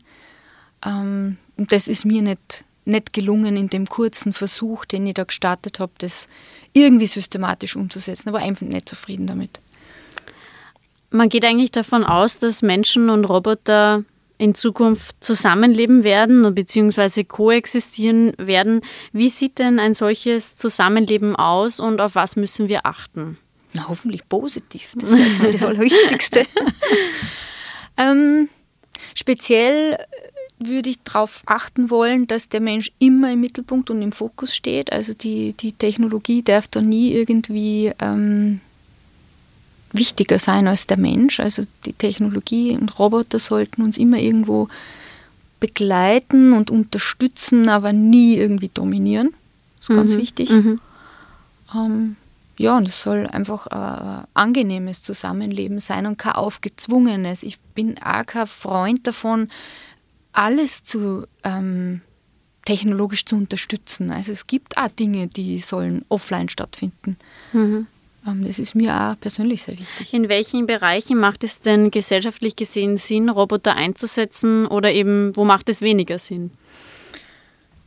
ähm, 0.87 1.37
und 1.57 1.73
das 1.73 1.88
ist 1.88 2.05
mir 2.05 2.23
nicht, 2.23 2.64
nicht 2.85 3.12
gelungen 3.12 3.57
in 3.57 3.69
dem 3.69 3.87
kurzen 3.87 4.33
Versuch, 4.33 4.85
den 4.85 5.07
ich 5.09 5.14
da 5.14 5.25
gestartet 5.25 5.81
habe, 5.81 5.93
das 5.99 6.28
irgendwie 6.73 7.07
systematisch 7.07 7.75
umzusetzen. 7.75 8.28
Aber 8.28 8.38
einfach 8.38 8.67
nicht 8.67 8.88
zufrieden 8.88 9.26
damit. 9.26 9.61
Man 11.11 11.29
geht 11.29 11.45
eigentlich 11.45 11.73
davon 11.73 12.05
aus, 12.05 12.38
dass 12.38 12.62
Menschen 12.62 13.09
und 13.09 13.25
Roboter 13.25 14.05
in 14.38 14.55
Zukunft 14.55 15.17
zusammenleben 15.21 16.05
werden 16.05 16.55
bzw. 16.55 17.25
koexistieren 17.25 18.33
werden. 18.38 18.83
Wie 19.12 19.31
sieht 19.31 19.59
denn 19.59 19.81
ein 19.81 19.95
solches 19.95 20.57
Zusammenleben 20.57 21.35
aus 21.35 21.81
und 21.81 22.00
auf 22.00 22.15
was 22.15 22.37
müssen 22.37 22.69
wir 22.69 22.87
achten? 22.87 23.37
Na, 23.75 23.88
hoffentlich 23.88 24.29
positiv. 24.29 24.93
Das 24.97 25.11
wäre 25.11 25.23
jetzt 25.23 25.43
mal 25.43 25.50
das 25.50 25.62
Allerwichtigste. 25.65 26.47
ähm, 27.97 28.49
speziell 29.15 29.99
würde 30.59 30.91
ich 30.91 31.03
darauf 31.03 31.43
achten 31.47 31.91
wollen, 31.91 32.27
dass 32.27 32.49
der 32.49 32.61
Mensch 32.61 32.91
immer 32.99 33.33
im 33.33 33.41
Mittelpunkt 33.41 33.91
und 33.91 34.03
im 34.03 34.12
Fokus 34.12 34.55
steht. 34.55 34.93
Also 34.93 35.15
die, 35.15 35.53
die 35.53 35.73
Technologie 35.73 36.43
darf 36.43 36.69
da 36.69 36.81
nie 36.81 37.12
irgendwie 37.12 37.93
ähm, 38.00 38.61
wichtiger 39.92 40.38
sein 40.38 40.68
als 40.68 40.87
der 40.87 40.99
Mensch. 40.99 41.40
Also 41.40 41.64
die 41.85 41.92
Technologie 41.92 42.76
und 42.76 42.99
Roboter 42.99 43.38
sollten 43.38 43.83
uns 43.83 43.99
immer 43.99 44.18
irgendwo 44.18 44.68
begleiten 45.61 46.52
und 46.52 46.71
unterstützen, 46.71 47.68
aber 47.68 47.92
nie 47.92 48.37
irgendwie 48.37 48.71
dominieren. 48.73 49.35
Das 49.80 49.88
ist 49.90 49.97
ganz 49.97 50.14
mhm. 50.14 50.18
wichtig. 50.18 50.50
Mhm. 50.50 50.80
Ähm, 51.75 52.16
ja, 52.59 52.76
und 52.76 52.88
es 52.88 53.02
soll 53.02 53.26
einfach 53.26 53.66
ein 53.68 54.26
angenehmes 54.35 55.02
Zusammenleben 55.02 55.78
sein 55.78 56.07
und 56.07 56.18
kein 56.18 56.33
aufgezwungenes. 56.33 57.42
Ich 57.42 57.59
bin 57.75 57.97
auch 58.02 58.26
kein 58.26 58.47
Freund 58.47 59.07
davon, 59.07 59.49
alles 60.33 60.85
zu 60.85 61.26
ähm, 61.45 62.00
technologisch 62.64 63.25
zu 63.25 63.37
unterstützen. 63.37 64.11
Also 64.11 64.33
es 64.33 64.47
gibt 64.47 64.76
auch 64.76 64.88
Dinge, 64.88 65.28
die 65.28 65.59
sollen 65.59 66.04
offline 66.09 66.49
stattfinden. 66.49 67.16
Mhm. 67.52 67.87
Ähm, 68.28 68.44
das 68.44 68.58
ist 68.58 68.75
mir 68.75 68.94
auch 68.94 69.20
persönlich 69.20 69.62
sehr 69.62 69.78
wichtig. 69.78 70.12
In 70.12 70.28
welchen 70.28 70.66
Bereichen 70.66 71.18
macht 71.18 71.44
es 71.44 71.61
denn 71.61 71.90
gesellschaftlich 71.90 72.56
gesehen 72.56 72.97
Sinn, 72.97 73.28
Roboter 73.28 73.75
einzusetzen 73.75 74.66
oder 74.66 74.92
eben 74.92 75.35
wo 75.37 75.44
macht 75.44 75.68
es 75.68 75.80
weniger 75.80 76.18
Sinn? 76.18 76.50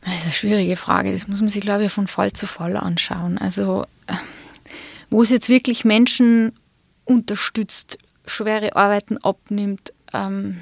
Das 0.03 0.15
ist 0.15 0.24
eine 0.24 0.33
schwierige 0.33 0.75
Frage. 0.75 1.12
Das 1.12 1.27
muss 1.27 1.41
man 1.41 1.50
sich, 1.50 1.62
glaube 1.62 1.86
ich, 1.86 1.91
von 1.91 2.07
Fall 2.07 2.33
zu 2.33 2.48
Fall 2.48 2.75
anschauen. 2.75 3.38
Also 3.38 3.86
wo 5.12 5.21
es 5.21 5.29
jetzt 5.29 5.50
wirklich 5.50 5.86
Menschen 5.86 6.53
unterstützt, 7.05 7.98
schwere 8.25 8.75
Arbeiten 8.75 9.17
abnimmt. 9.17 9.93
Ähm, 10.13 10.57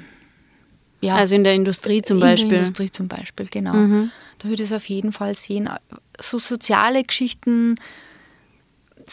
ja, 1.00 1.14
also 1.14 1.34
in 1.34 1.44
der 1.44 1.54
Industrie 1.54 2.02
zum 2.02 2.18
in 2.18 2.22
Beispiel. 2.22 2.44
In 2.44 2.50
der 2.50 2.58
Industrie 2.58 2.90
zum 2.90 3.08
Beispiel, 3.08 3.46
genau. 3.46 3.74
Mhm. 3.74 4.10
Da 4.38 4.48
würde 4.48 4.62
ich 4.62 4.70
es 4.70 4.76
auf 4.76 4.86
jeden 4.88 5.12
Fall 5.12 5.34
sehen. 5.34 5.70
So 6.18 6.38
soziale 6.38 7.02
Geschichten 7.04 7.76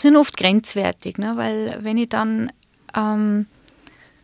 sind 0.02 0.16
oft 0.16 0.38
grenzwertig, 0.38 1.18
ne? 1.18 1.34
weil 1.36 1.78
wenn 1.82 1.98
ich 1.98 2.10
dann 2.10 2.52
ähm, 2.96 3.46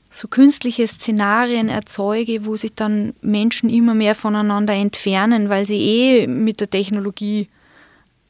so 0.10 0.28
künstliche 0.28 0.88
Szenarien 0.88 1.70
erzeuge, 1.70 2.46
wo 2.46 2.56
sich 2.56 2.76
dann 2.76 3.14
Menschen 3.22 3.70
immer 3.70 3.94
mehr 3.96 4.16
voneinander 4.16 4.74
entfernen, 4.74 5.50
weil 5.50 5.66
sie 5.66 5.80
eh 5.80 6.28
mit 6.28 6.60
der 6.60 6.70
Technologie 6.70 7.50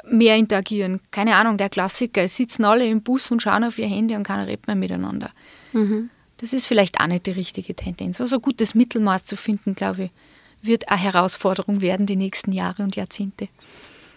mehr 0.09 0.37
interagieren. 0.37 1.01
Keine 1.11 1.35
Ahnung, 1.35 1.57
der 1.57 1.69
Klassiker, 1.69 2.23
es 2.23 2.37
sitzen 2.37 2.65
alle 2.65 2.87
im 2.87 3.01
Bus 3.01 3.31
und 3.31 3.41
schauen 3.41 3.63
auf 3.63 3.77
ihr 3.79 3.87
Handy 3.87 4.15
und 4.15 4.23
keiner 4.23 4.47
redet 4.47 4.67
mehr 4.67 4.75
miteinander. 4.75 5.31
Mhm. 5.71 6.09
Das 6.37 6.53
ist 6.53 6.65
vielleicht 6.65 6.99
auch 6.99 7.07
nicht 7.07 7.25
die 7.25 7.31
richtige 7.31 7.73
Tendenz. 7.73 8.19
Also 8.19 8.37
ein 8.37 8.41
gutes 8.41 8.75
Mittelmaß 8.75 9.25
zu 9.25 9.37
finden, 9.37 9.75
glaube 9.75 10.05
ich, 10.05 10.11
wird 10.61 10.89
eine 10.89 11.01
Herausforderung 11.01 11.81
werden 11.81 12.05
die 12.05 12.15
nächsten 12.15 12.51
Jahre 12.51 12.83
und 12.83 12.95
Jahrzehnte. 12.95 13.49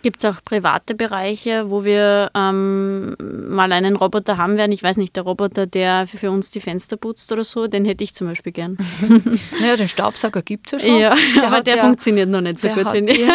Gibt 0.02 0.22
es 0.22 0.24
auch 0.24 0.42
private 0.44 0.94
Bereiche, 0.94 1.70
wo 1.70 1.84
wir 1.84 2.30
ähm, 2.34 3.16
mal 3.48 3.72
einen 3.72 3.96
Roboter 3.96 4.36
haben 4.36 4.56
werden? 4.56 4.72
Ich 4.72 4.82
weiß 4.82 4.98
nicht, 4.98 5.16
der 5.16 5.24
Roboter, 5.24 5.66
der 5.66 6.06
für 6.06 6.30
uns 6.30 6.50
die 6.50 6.60
Fenster 6.60 6.96
putzt 6.96 7.32
oder 7.32 7.44
so, 7.44 7.66
den 7.66 7.84
hätte 7.84 8.04
ich 8.04 8.14
zum 8.14 8.28
Beispiel 8.28 8.52
gern. 8.52 8.76
naja, 9.60 9.76
den 9.76 9.88
Staubsauger 9.88 10.42
gibt 10.42 10.72
es 10.72 10.82
ja 10.82 10.88
schon. 10.88 11.00
Ja, 11.00 11.16
der 11.36 11.46
aber 11.48 11.62
der, 11.62 11.74
der, 11.74 11.84
funktioniert 11.84 12.28
noch 12.28 12.40
nicht 12.40 12.60
so 12.60 12.68
gut, 12.68 12.90
finde 12.90 13.12
ich. 13.12 13.28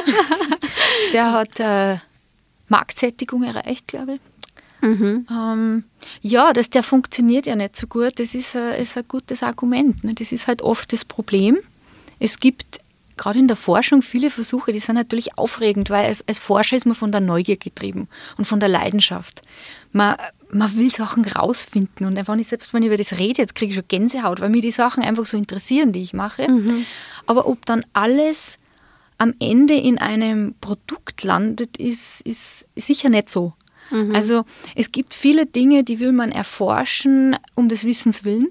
der 1.13 1.31
hat 1.31 1.59
äh, 1.59 1.97
Marktsättigung 2.67 3.43
erreicht, 3.43 3.87
glaube 3.87 4.13
ich. 4.13 4.19
Mhm. 4.81 5.27
Ähm, 5.29 5.83
ja, 6.21 6.53
dass 6.53 6.69
der 6.69 6.83
funktioniert 6.83 7.45
ja 7.45 7.55
nicht 7.55 7.75
so 7.75 7.87
gut, 7.87 8.19
das 8.19 8.33
ist 8.35 8.55
ein, 8.55 8.73
ist 8.73 8.97
ein 8.97 9.05
gutes 9.07 9.43
Argument. 9.43 10.03
Ne? 10.03 10.13
Das 10.13 10.31
ist 10.31 10.47
halt 10.47 10.61
oft 10.61 10.91
das 10.91 11.05
Problem. 11.05 11.57
Es 12.19 12.39
gibt 12.39 12.80
gerade 13.21 13.37
in 13.37 13.47
der 13.47 13.55
Forschung 13.55 14.01
viele 14.01 14.31
Versuche, 14.31 14.73
die 14.73 14.79
sind 14.79 14.95
natürlich 14.95 15.37
aufregend, 15.37 15.91
weil 15.91 16.05
als, 16.05 16.27
als 16.27 16.39
Forscher 16.39 16.75
ist 16.75 16.87
man 16.87 16.95
von 16.95 17.11
der 17.11 17.21
Neugier 17.21 17.55
getrieben 17.55 18.07
und 18.37 18.45
von 18.45 18.59
der 18.59 18.67
Leidenschaft. 18.67 19.43
Man, 19.91 20.15
man 20.49 20.75
will 20.75 20.89
Sachen 20.89 21.23
rausfinden 21.23 22.07
und 22.07 22.17
einfach 22.17 22.35
nicht, 22.35 22.49
selbst 22.49 22.73
wenn 22.73 22.81
ich 22.81 22.87
über 22.87 22.97
das 22.97 23.19
rede, 23.19 23.43
jetzt 23.43 23.53
kriege 23.53 23.69
ich 23.69 23.75
schon 23.75 23.87
Gänsehaut, 23.87 24.41
weil 24.41 24.49
mir 24.49 24.61
die 24.61 24.71
Sachen 24.71 25.03
einfach 25.03 25.25
so 25.25 25.37
interessieren, 25.37 25.91
die 25.91 26.01
ich 26.01 26.13
mache. 26.13 26.49
Mhm. 26.49 26.85
Aber 27.27 27.45
ob 27.45 27.63
dann 27.67 27.85
alles 27.93 28.57
am 29.19 29.35
Ende 29.39 29.75
in 29.75 29.99
einem 29.99 30.55
Produkt 30.59 31.23
landet, 31.23 31.77
ist, 31.77 32.21
ist 32.21 32.67
sicher 32.75 33.09
nicht 33.09 33.29
so. 33.29 33.53
Mhm. 33.91 34.15
Also 34.15 34.45
es 34.75 34.91
gibt 34.91 35.13
viele 35.13 35.45
Dinge, 35.45 35.83
die 35.83 35.99
will 35.99 36.11
man 36.11 36.31
erforschen 36.31 37.37
um 37.53 37.69
des 37.69 37.83
Wissens 37.83 38.23
willen. 38.23 38.47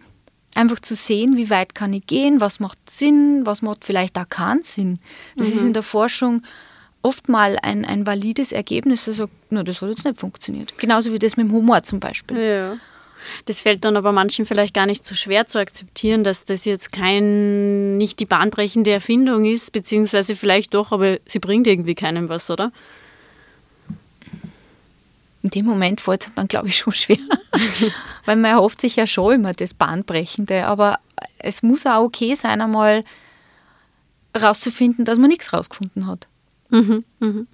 Einfach 0.55 0.81
zu 0.81 0.95
sehen, 0.95 1.37
wie 1.37 1.51
weit 1.51 1.75
kann 1.75 1.93
ich 1.93 2.07
gehen, 2.07 2.41
was 2.41 2.61
macht 2.61 2.79
Sinn, 2.91 3.43
was 3.45 3.63
macht 3.63 3.85
vielleicht 3.85 4.19
auch 4.19 4.29
keinen 4.29 4.65
Sinn. 4.65 4.99
Das 5.37 5.49
mhm. 5.49 5.53
ist 5.53 5.63
in 5.63 5.73
der 5.73 5.83
Forschung 5.83 6.43
oft 7.03 7.29
mal 7.29 7.59
ein, 7.63 7.85
ein 7.85 8.07
valides 8.07 8.53
Ergebnis, 8.53 9.07
das 9.07 9.17
sagt, 9.17 9.33
no, 9.51 9.63
das 9.63 9.81
hat 9.81 9.91
jetzt 9.91 10.05
nicht 10.05 10.19
funktioniert. 10.19 10.77
Genauso 10.79 11.13
wie 11.13 11.19
das 11.19 11.37
mit 11.37 11.47
dem 11.47 11.53
Humor 11.53 11.83
zum 11.83 12.01
Beispiel. 12.01 12.39
Ja. 12.39 12.77
Das 13.45 13.63
fällt 13.63 13.85
dann 13.85 13.97
aber 13.97 14.13
manchen 14.13 14.47
vielleicht 14.47 14.75
gar 14.75 14.87
nicht 14.87 15.05
so 15.05 15.15
schwer 15.15 15.47
zu 15.47 15.59
akzeptieren, 15.59 16.25
dass 16.25 16.45
das 16.45 16.65
jetzt 16.65 16.93
kein, 16.93 17.97
nicht 17.99 18.19
die 18.19 18.27
bahnbrechende 18.27 18.91
Erfindung 18.91 19.45
ist, 19.45 19.73
beziehungsweise 19.73 20.35
vielleicht 20.37 20.75
doch, 20.75 20.93
aber 20.93 21.19
sie 21.27 21.39
bringt 21.39 21.67
irgendwie 21.67 21.95
keinem 21.95 22.29
was, 22.29 22.51
oder? 22.51 22.73
In 25.43 25.51
dem 25.51 25.67
Moment 25.67 26.01
fällt 26.01 26.23
es 26.27 26.33
dann, 26.35 26.49
glaube 26.49 26.69
ich, 26.69 26.77
schon 26.77 26.93
schwer. 26.93 27.17
Weil 28.27 28.37
man 28.37 28.53
erhofft 28.53 28.81
sich 28.81 28.97
ja 28.97 29.07
schon 29.07 29.35
immer 29.35 29.53
das 29.55 29.75
Bahnbrechende. 29.75 30.67
Aber 30.67 30.99
es 31.39 31.63
muss 31.63 31.87
auch 31.87 32.05
okay 32.05 32.35
sein, 32.35 32.61
einmal 32.61 33.05
rauszufinden, 34.41 35.05
dass 35.05 35.19
man 35.19 35.29
nichts 35.29 35.53
rausgefunden 35.53 36.07
hat. 36.07 36.29
Mhm, 36.69 37.05
mhm. 37.19 37.47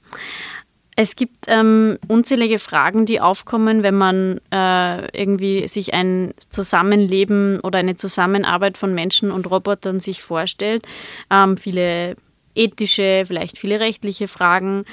Es 0.98 1.14
gibt 1.14 1.44
ähm, 1.48 1.98
unzählige 2.08 2.58
Fragen, 2.58 3.04
die 3.04 3.20
aufkommen, 3.20 3.82
wenn 3.82 3.96
man 3.96 4.40
äh, 4.50 5.06
irgendwie 5.18 5.68
sich 5.68 5.92
ein 5.92 6.32
Zusammenleben 6.48 7.60
oder 7.60 7.78
eine 7.78 7.96
Zusammenarbeit 7.96 8.78
von 8.78 8.94
Menschen 8.94 9.30
und 9.30 9.50
Robotern 9.50 10.00
sich 10.00 10.22
vorstellt. 10.22 10.86
Ähm, 11.30 11.58
viele 11.58 12.16
ethische, 12.54 13.24
vielleicht 13.26 13.58
viele 13.58 13.78
rechtliche 13.78 14.26
Fragen. 14.26 14.84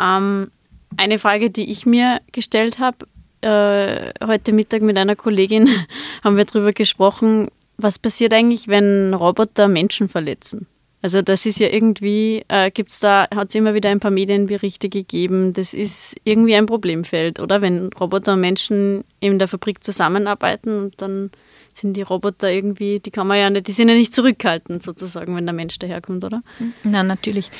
Ähm, 0.00 0.50
eine 0.96 1.18
Frage, 1.18 1.50
die 1.50 1.70
ich 1.70 1.86
mir 1.86 2.20
gestellt 2.32 2.78
habe, 2.78 3.06
äh, 3.42 4.12
heute 4.24 4.52
Mittag 4.52 4.82
mit 4.82 4.96
einer 4.96 5.16
Kollegin 5.16 5.68
haben 6.24 6.36
wir 6.36 6.44
darüber 6.44 6.72
gesprochen, 6.72 7.48
was 7.76 7.98
passiert 7.98 8.32
eigentlich, 8.32 8.68
wenn 8.68 9.14
Roboter 9.14 9.68
Menschen 9.68 10.08
verletzen? 10.08 10.66
Also 11.02 11.20
das 11.20 11.46
ist 11.46 11.58
ja 11.58 11.68
irgendwie, 11.68 12.44
äh, 12.46 12.70
gibt's 12.70 13.00
da, 13.00 13.26
hat 13.34 13.48
es 13.48 13.56
immer 13.56 13.74
wieder 13.74 13.90
ein 13.90 13.98
paar 13.98 14.12
Medienberichte 14.12 14.88
gegeben, 14.88 15.52
das 15.52 15.74
ist 15.74 16.14
irgendwie 16.22 16.54
ein 16.54 16.66
Problemfeld, 16.66 17.40
oder? 17.40 17.60
Wenn 17.60 17.92
Roboter 17.92 18.34
und 18.34 18.40
Menschen 18.40 19.02
in 19.18 19.40
der 19.40 19.48
Fabrik 19.48 19.82
zusammenarbeiten 19.82 20.78
und 20.78 21.02
dann 21.02 21.32
sind 21.72 21.96
die 21.96 22.02
Roboter 22.02 22.52
irgendwie, 22.52 23.00
die 23.00 23.10
kann 23.10 23.26
man 23.26 23.38
ja 23.38 23.50
nicht, 23.50 23.66
die 23.66 23.72
sind 23.72 23.88
ja 23.88 23.96
nicht 23.96 24.14
zurückhaltend 24.14 24.84
sozusagen, 24.84 25.34
wenn 25.34 25.44
der 25.46 25.54
Mensch 25.54 25.76
daherkommt, 25.80 26.22
oder? 26.22 26.42
Na, 26.84 27.02
natürlich. 27.02 27.50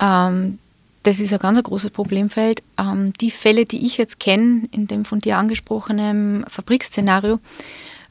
Ähm, 0.00 0.58
das 1.02 1.20
ist 1.20 1.32
ein 1.32 1.38
ganz 1.38 1.62
großes 1.62 1.90
Problemfeld. 1.90 2.62
Ähm, 2.78 3.12
die 3.14 3.30
Fälle, 3.30 3.64
die 3.64 3.86
ich 3.86 3.98
jetzt 3.98 4.20
kenne, 4.20 4.68
in 4.72 4.86
dem 4.86 5.04
von 5.04 5.20
dir 5.20 5.38
angesprochenen 5.38 6.44
Fabrikszenario, 6.48 7.40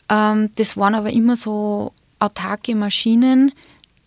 ähm, 0.10 0.52
das 0.56 0.78
waren 0.78 0.96
aber 0.96 1.12
immer 1.12 1.36
so 1.36 1.94
autarke 2.20 2.76
Maschinen, 2.76 3.52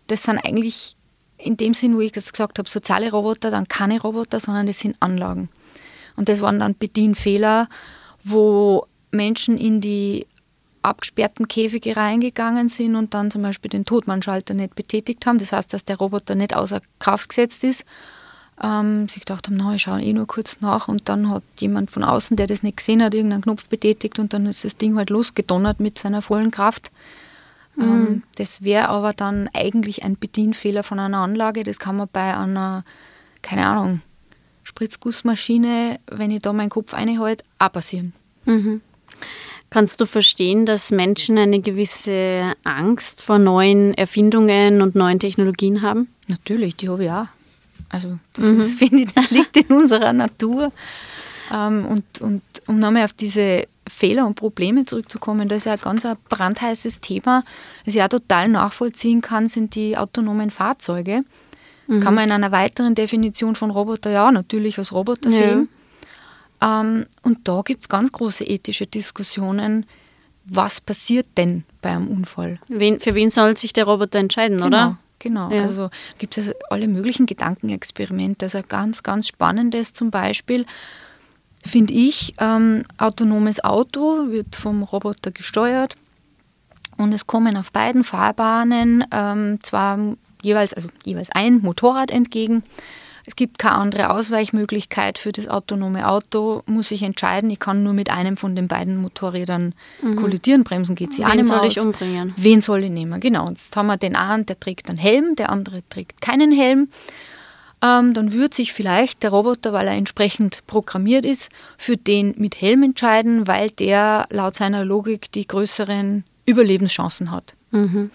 das 0.06 0.24
sind 0.24 0.38
eigentlich 0.38 0.96
in 1.38 1.56
dem 1.56 1.74
Sinn, 1.74 1.96
wo 1.96 2.00
ich 2.00 2.14
jetzt 2.14 2.32
gesagt 2.32 2.58
habe, 2.58 2.68
soziale 2.68 3.10
Roboter, 3.10 3.50
dann 3.50 3.68
keine 3.68 4.00
Roboter, 4.00 4.40
sondern 4.40 4.66
das 4.66 4.80
sind 4.80 4.96
Anlagen. 5.00 5.48
Und 6.16 6.28
das 6.28 6.42
waren 6.42 6.58
dann 6.58 6.76
Bedienfehler, 6.76 7.68
wo 8.24 8.86
Menschen 9.10 9.56
in 9.56 9.80
die 9.80 10.26
abgesperrten 10.82 11.48
Käfige 11.48 11.96
reingegangen 11.96 12.68
sind 12.68 12.96
und 12.96 13.14
dann 13.14 13.30
zum 13.30 13.42
Beispiel 13.42 13.70
den 13.70 13.84
Totmannschalter 13.84 14.54
nicht 14.54 14.74
betätigt 14.74 15.26
haben. 15.26 15.38
Das 15.38 15.52
heißt, 15.52 15.72
dass 15.72 15.84
der 15.84 15.96
Roboter 15.96 16.34
nicht 16.34 16.54
außer 16.54 16.80
Kraft 16.98 17.30
gesetzt 17.30 17.64
ist. 17.64 17.84
Ähm, 18.62 19.08
sich 19.08 19.24
gedacht 19.24 19.46
haben, 19.46 19.56
na, 19.56 19.74
ich 19.74 19.82
schaue 19.82 20.02
eh 20.02 20.12
nur 20.12 20.26
kurz 20.26 20.60
nach 20.60 20.88
und 20.88 21.08
dann 21.08 21.30
hat 21.30 21.42
jemand 21.60 21.90
von 21.90 22.04
außen, 22.04 22.36
der 22.36 22.46
das 22.46 22.62
nicht 22.62 22.76
gesehen 22.76 23.02
hat, 23.02 23.14
irgendeinen 23.14 23.42
Knopf 23.42 23.68
betätigt 23.68 24.18
und 24.18 24.34
dann 24.34 24.44
ist 24.44 24.66
das 24.66 24.76
Ding 24.76 24.96
halt 24.96 25.08
losgedonnert 25.08 25.80
mit 25.80 25.98
seiner 25.98 26.20
vollen 26.20 26.50
Kraft. 26.50 26.92
Mhm. 27.76 27.82
Ähm, 27.82 28.22
das 28.36 28.62
wäre 28.62 28.90
aber 28.90 29.12
dann 29.12 29.48
eigentlich 29.54 30.04
ein 30.04 30.18
Bedienfehler 30.18 30.82
von 30.82 30.98
einer 30.98 31.18
Anlage. 31.18 31.64
Das 31.64 31.78
kann 31.78 31.96
man 31.96 32.08
bei 32.12 32.36
einer, 32.36 32.84
keine 33.40 33.66
Ahnung, 33.66 34.02
Spritzgussmaschine, 34.64 35.98
wenn 36.10 36.30
ich 36.30 36.42
da 36.42 36.52
meinen 36.52 36.70
Kopf 36.70 36.92
einhalte, 36.92 37.44
auch 37.58 37.72
passieren. 37.72 38.12
Mhm. 38.44 38.82
Kannst 39.70 40.00
du 40.00 40.06
verstehen, 40.06 40.66
dass 40.66 40.90
Menschen 40.90 41.38
eine 41.38 41.60
gewisse 41.60 42.54
Angst 42.64 43.22
vor 43.22 43.38
neuen 43.38 43.94
Erfindungen 43.94 44.82
und 44.82 44.96
neuen 44.96 45.20
Technologien 45.20 45.80
haben? 45.80 46.08
Natürlich, 46.26 46.76
die 46.76 46.88
habe 46.88 47.04
ich 47.04 47.10
auch. 47.10 47.26
Also 47.90 48.18
das 48.32 48.46
mhm. 48.46 48.60
ist, 48.60 48.74
finde 48.78 49.02
ich, 49.02 49.12
das 49.12 49.30
liegt 49.30 49.56
in 49.56 49.76
unserer 49.76 50.12
Natur. 50.12 50.72
Ähm, 51.52 51.84
und, 51.84 52.20
und 52.20 52.42
um 52.66 52.78
nochmal 52.78 53.04
auf 53.04 53.12
diese 53.12 53.66
Fehler 53.86 54.26
und 54.26 54.36
Probleme 54.36 54.84
zurückzukommen, 54.84 55.48
das 55.48 55.58
ist 55.58 55.64
ja 55.66 55.72
ein 55.72 55.80
ganz 55.80 56.06
ein 56.06 56.16
brandheißes 56.28 57.00
Thema. 57.00 57.44
Was 57.84 57.94
ich 57.94 58.02
auch 58.02 58.08
total 58.08 58.48
nachvollziehen 58.48 59.20
kann, 59.20 59.48
sind 59.48 59.74
die 59.74 59.96
autonomen 59.96 60.50
Fahrzeuge. 60.50 61.24
Mhm. 61.88 62.00
Kann 62.00 62.14
man 62.14 62.24
in 62.24 62.32
einer 62.32 62.52
weiteren 62.52 62.94
Definition 62.94 63.56
von 63.56 63.70
Roboter 63.70 64.10
ja 64.10 64.30
natürlich 64.30 64.78
als 64.78 64.92
Roboter 64.92 65.30
ja. 65.30 65.36
sehen. 65.36 65.68
Ähm, 66.62 67.06
und 67.22 67.48
da 67.48 67.62
gibt 67.64 67.82
es 67.82 67.88
ganz 67.88 68.12
große 68.12 68.44
ethische 68.44 68.86
Diskussionen. 68.86 69.86
Was 70.44 70.80
passiert 70.80 71.26
denn 71.36 71.64
bei 71.82 71.90
einem 71.90 72.08
Unfall? 72.08 72.60
Wen, 72.68 73.00
für 73.00 73.14
wen 73.14 73.30
soll 73.30 73.56
sich 73.56 73.72
der 73.72 73.84
Roboter 73.84 74.18
entscheiden, 74.18 74.58
genau, 74.58 74.66
oder? 74.68 74.98
Genau, 75.20 75.50
ja. 75.50 75.62
also 75.62 75.90
gibt 76.18 76.36
es 76.38 76.52
alle 76.70 76.88
möglichen 76.88 77.26
Gedankenexperimente. 77.26 78.46
Also 78.46 78.60
ganz, 78.66 79.04
ganz 79.04 79.28
spannendes 79.28 79.92
zum 79.92 80.10
Beispiel 80.10 80.66
finde 81.64 81.94
ich, 81.94 82.34
ähm, 82.38 82.84
autonomes 82.98 83.62
Auto 83.62 84.30
wird 84.30 84.56
vom 84.56 84.82
Roboter 84.82 85.30
gesteuert 85.30 85.96
und 86.96 87.12
es 87.12 87.26
kommen 87.26 87.56
auf 87.56 87.70
beiden 87.70 88.02
Fahrbahnen 88.02 89.04
ähm, 89.12 89.58
zwar 89.62 89.98
jeweils, 90.42 90.72
also 90.72 90.88
jeweils 91.04 91.30
ein 91.30 91.60
Motorrad 91.60 92.10
entgegen. 92.10 92.62
Es 93.26 93.36
gibt 93.36 93.58
keine 93.58 93.76
andere 93.76 94.10
Ausweichmöglichkeit 94.10 95.18
für 95.18 95.32
das 95.32 95.48
autonome 95.48 96.08
Auto, 96.08 96.62
muss 96.66 96.90
ich 96.90 97.02
entscheiden. 97.02 97.50
Ich 97.50 97.58
kann 97.58 97.82
nur 97.82 97.92
mit 97.92 98.10
einem 98.10 98.36
von 98.36 98.56
den 98.56 98.68
beiden 98.68 98.96
Motorrädern 98.96 99.74
mhm. 100.02 100.16
kollidieren, 100.16 100.64
bremsen 100.64 100.94
geht 100.94 101.12
sie 101.12 101.24
auch 101.24 101.34
nicht 101.34 101.46
soll 101.46 101.60
aus. 101.60 101.72
ich 101.72 101.80
umbringen? 101.80 102.32
Wen 102.36 102.60
soll 102.60 102.84
ich 102.84 102.90
nehmen? 102.90 103.20
Genau. 103.20 103.48
Jetzt 103.48 103.76
haben 103.76 103.86
wir 103.86 103.96
den 103.96 104.16
einen, 104.16 104.46
der 104.46 104.58
trägt 104.58 104.88
einen 104.88 104.98
Helm, 104.98 105.36
der 105.36 105.50
andere 105.50 105.82
trägt 105.88 106.20
keinen 106.20 106.52
Helm 106.52 106.88
ähm, 107.82 108.12
dann 108.12 108.32
würde 108.32 108.54
sich 108.54 108.72
vielleicht 108.72 109.22
der 109.22 109.30
Roboter, 109.30 109.72
weil 109.72 109.86
er 109.86 109.94
entsprechend 109.94 110.66
programmiert 110.66 111.24
ist, 111.24 111.50
für 111.78 111.96
den 111.96 112.34
mit 112.36 112.60
Helm 112.60 112.82
entscheiden, 112.82 113.46
weil 113.46 113.70
der 113.70 114.26
laut 114.30 114.54
seiner 114.54 114.84
Logik 114.84 115.32
die 115.32 115.46
größeren 115.46 116.24
Überlebenschancen 116.46 117.30
hat. 117.30 117.54
Mhm. 117.70 118.10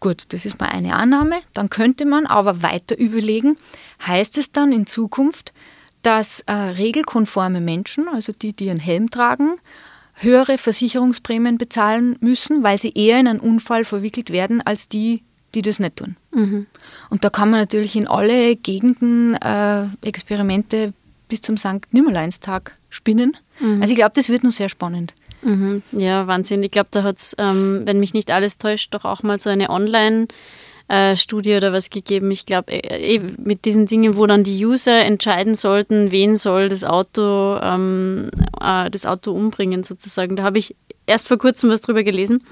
Gut, 0.00 0.24
das 0.30 0.46
ist 0.46 0.58
mal 0.58 0.70
eine 0.70 0.96
Annahme. 0.96 1.36
Dann 1.52 1.68
könnte 1.68 2.06
man 2.06 2.26
aber 2.26 2.62
weiter 2.62 2.98
überlegen, 2.98 3.58
heißt 4.06 4.38
es 4.38 4.50
dann 4.50 4.72
in 4.72 4.86
Zukunft, 4.86 5.52
dass 6.02 6.40
äh, 6.46 6.52
regelkonforme 6.52 7.60
Menschen, 7.60 8.08
also 8.08 8.32
die, 8.32 8.54
die 8.54 8.70
einen 8.70 8.80
Helm 8.80 9.10
tragen, 9.10 9.56
höhere 10.14 10.58
Versicherungsprämien 10.58 11.58
bezahlen 11.58 12.16
müssen, 12.20 12.62
weil 12.62 12.78
sie 12.78 12.92
eher 12.94 13.20
in 13.20 13.28
einen 13.28 13.40
Unfall 13.40 13.84
verwickelt 13.84 14.30
werden 14.30 14.62
als 14.62 14.88
die, 14.88 15.22
die 15.54 15.62
das 15.62 15.78
nicht 15.78 15.96
tun. 15.96 16.16
Mhm. 16.32 16.66
Und 17.10 17.24
da 17.24 17.30
kann 17.30 17.50
man 17.50 17.60
natürlich 17.60 17.96
in 17.96 18.08
alle 18.08 18.56
Gegenden 18.56 19.34
äh, 19.34 19.86
Experimente 20.02 20.92
bis 21.28 21.42
zum 21.42 21.56
St. 21.56 21.80
Nimmerleinstag 21.90 22.76
spinnen. 22.88 23.36
Mhm. 23.60 23.82
Also 23.82 23.92
ich 23.92 23.96
glaube, 23.96 24.12
das 24.14 24.28
wird 24.28 24.44
noch 24.44 24.52
sehr 24.52 24.68
spannend. 24.68 25.14
Mhm. 25.42 25.82
Ja, 25.92 26.26
Wahnsinn. 26.26 26.62
Ich 26.62 26.70
glaube, 26.70 26.88
da 26.90 27.02
hat 27.02 27.18
es, 27.18 27.34
ähm, 27.38 27.82
wenn 27.84 28.00
mich 28.00 28.14
nicht 28.14 28.30
alles 28.30 28.58
täuscht, 28.58 28.94
doch 28.94 29.04
auch 29.04 29.22
mal 29.22 29.38
so 29.38 29.50
eine 29.50 29.70
Online- 29.70 30.28
äh, 30.90 31.14
Studie 31.14 31.54
oder 31.54 31.72
was 31.72 31.88
gegeben. 31.88 32.32
Ich 32.32 32.46
glaube, 32.46 32.72
eh, 32.72 33.20
mit 33.38 33.64
diesen 33.64 33.86
Dingen, 33.86 34.16
wo 34.16 34.26
dann 34.26 34.42
die 34.42 34.66
User 34.66 35.04
entscheiden 35.04 35.54
sollten, 35.54 36.10
wen 36.10 36.34
soll 36.34 36.68
das 36.68 36.82
Auto, 36.82 37.60
ähm, 37.62 38.28
äh, 38.60 38.90
das 38.90 39.06
Auto 39.06 39.30
umbringen 39.30 39.84
sozusagen. 39.84 40.34
Da 40.34 40.42
habe 40.42 40.58
ich 40.58 40.74
erst 41.06 41.28
vor 41.28 41.38
kurzem 41.38 41.70
was 41.70 41.80
drüber 41.80 42.02
gelesen. 42.02 42.42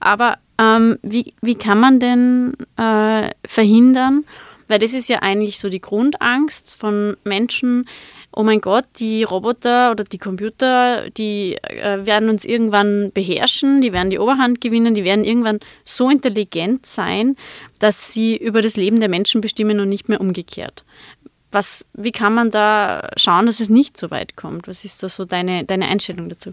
Aber 0.00 0.36
ähm, 0.58 0.98
wie, 1.02 1.32
wie 1.40 1.54
kann 1.54 1.80
man 1.80 1.98
denn 1.98 2.52
äh, 2.76 3.30
verhindern, 3.46 4.24
weil 4.68 4.78
das 4.78 4.92
ist 4.92 5.08
ja 5.08 5.20
eigentlich 5.20 5.58
so 5.58 5.70
die 5.70 5.80
Grundangst 5.80 6.76
von 6.76 7.16
Menschen, 7.24 7.88
oh 8.32 8.42
mein 8.42 8.60
Gott, 8.60 8.86
die 8.96 9.22
Roboter 9.24 9.90
oder 9.90 10.04
die 10.04 10.18
Computer, 10.18 11.10
die 11.10 11.56
äh, 11.62 12.04
werden 12.06 12.28
uns 12.28 12.44
irgendwann 12.44 13.12
beherrschen, 13.12 13.80
die 13.80 13.92
werden 13.92 14.10
die 14.10 14.18
Oberhand 14.18 14.60
gewinnen, 14.60 14.94
die 14.94 15.04
werden 15.04 15.24
irgendwann 15.24 15.60
so 15.84 16.10
intelligent 16.10 16.86
sein, 16.86 17.36
dass 17.78 18.12
sie 18.12 18.36
über 18.36 18.62
das 18.62 18.76
Leben 18.76 19.00
der 19.00 19.08
Menschen 19.08 19.40
bestimmen 19.40 19.80
und 19.80 19.88
nicht 19.88 20.08
mehr 20.08 20.20
umgekehrt. 20.20 20.84
Was, 21.50 21.84
wie 21.92 22.12
kann 22.12 22.32
man 22.32 22.50
da 22.50 23.10
schauen, 23.16 23.46
dass 23.46 23.60
es 23.60 23.68
nicht 23.68 23.98
so 23.98 24.10
weit 24.10 24.36
kommt? 24.36 24.68
Was 24.68 24.84
ist 24.84 25.02
da 25.02 25.08
so 25.08 25.24
deine, 25.26 25.64
deine 25.64 25.86
Einstellung 25.88 26.30
dazu? 26.30 26.52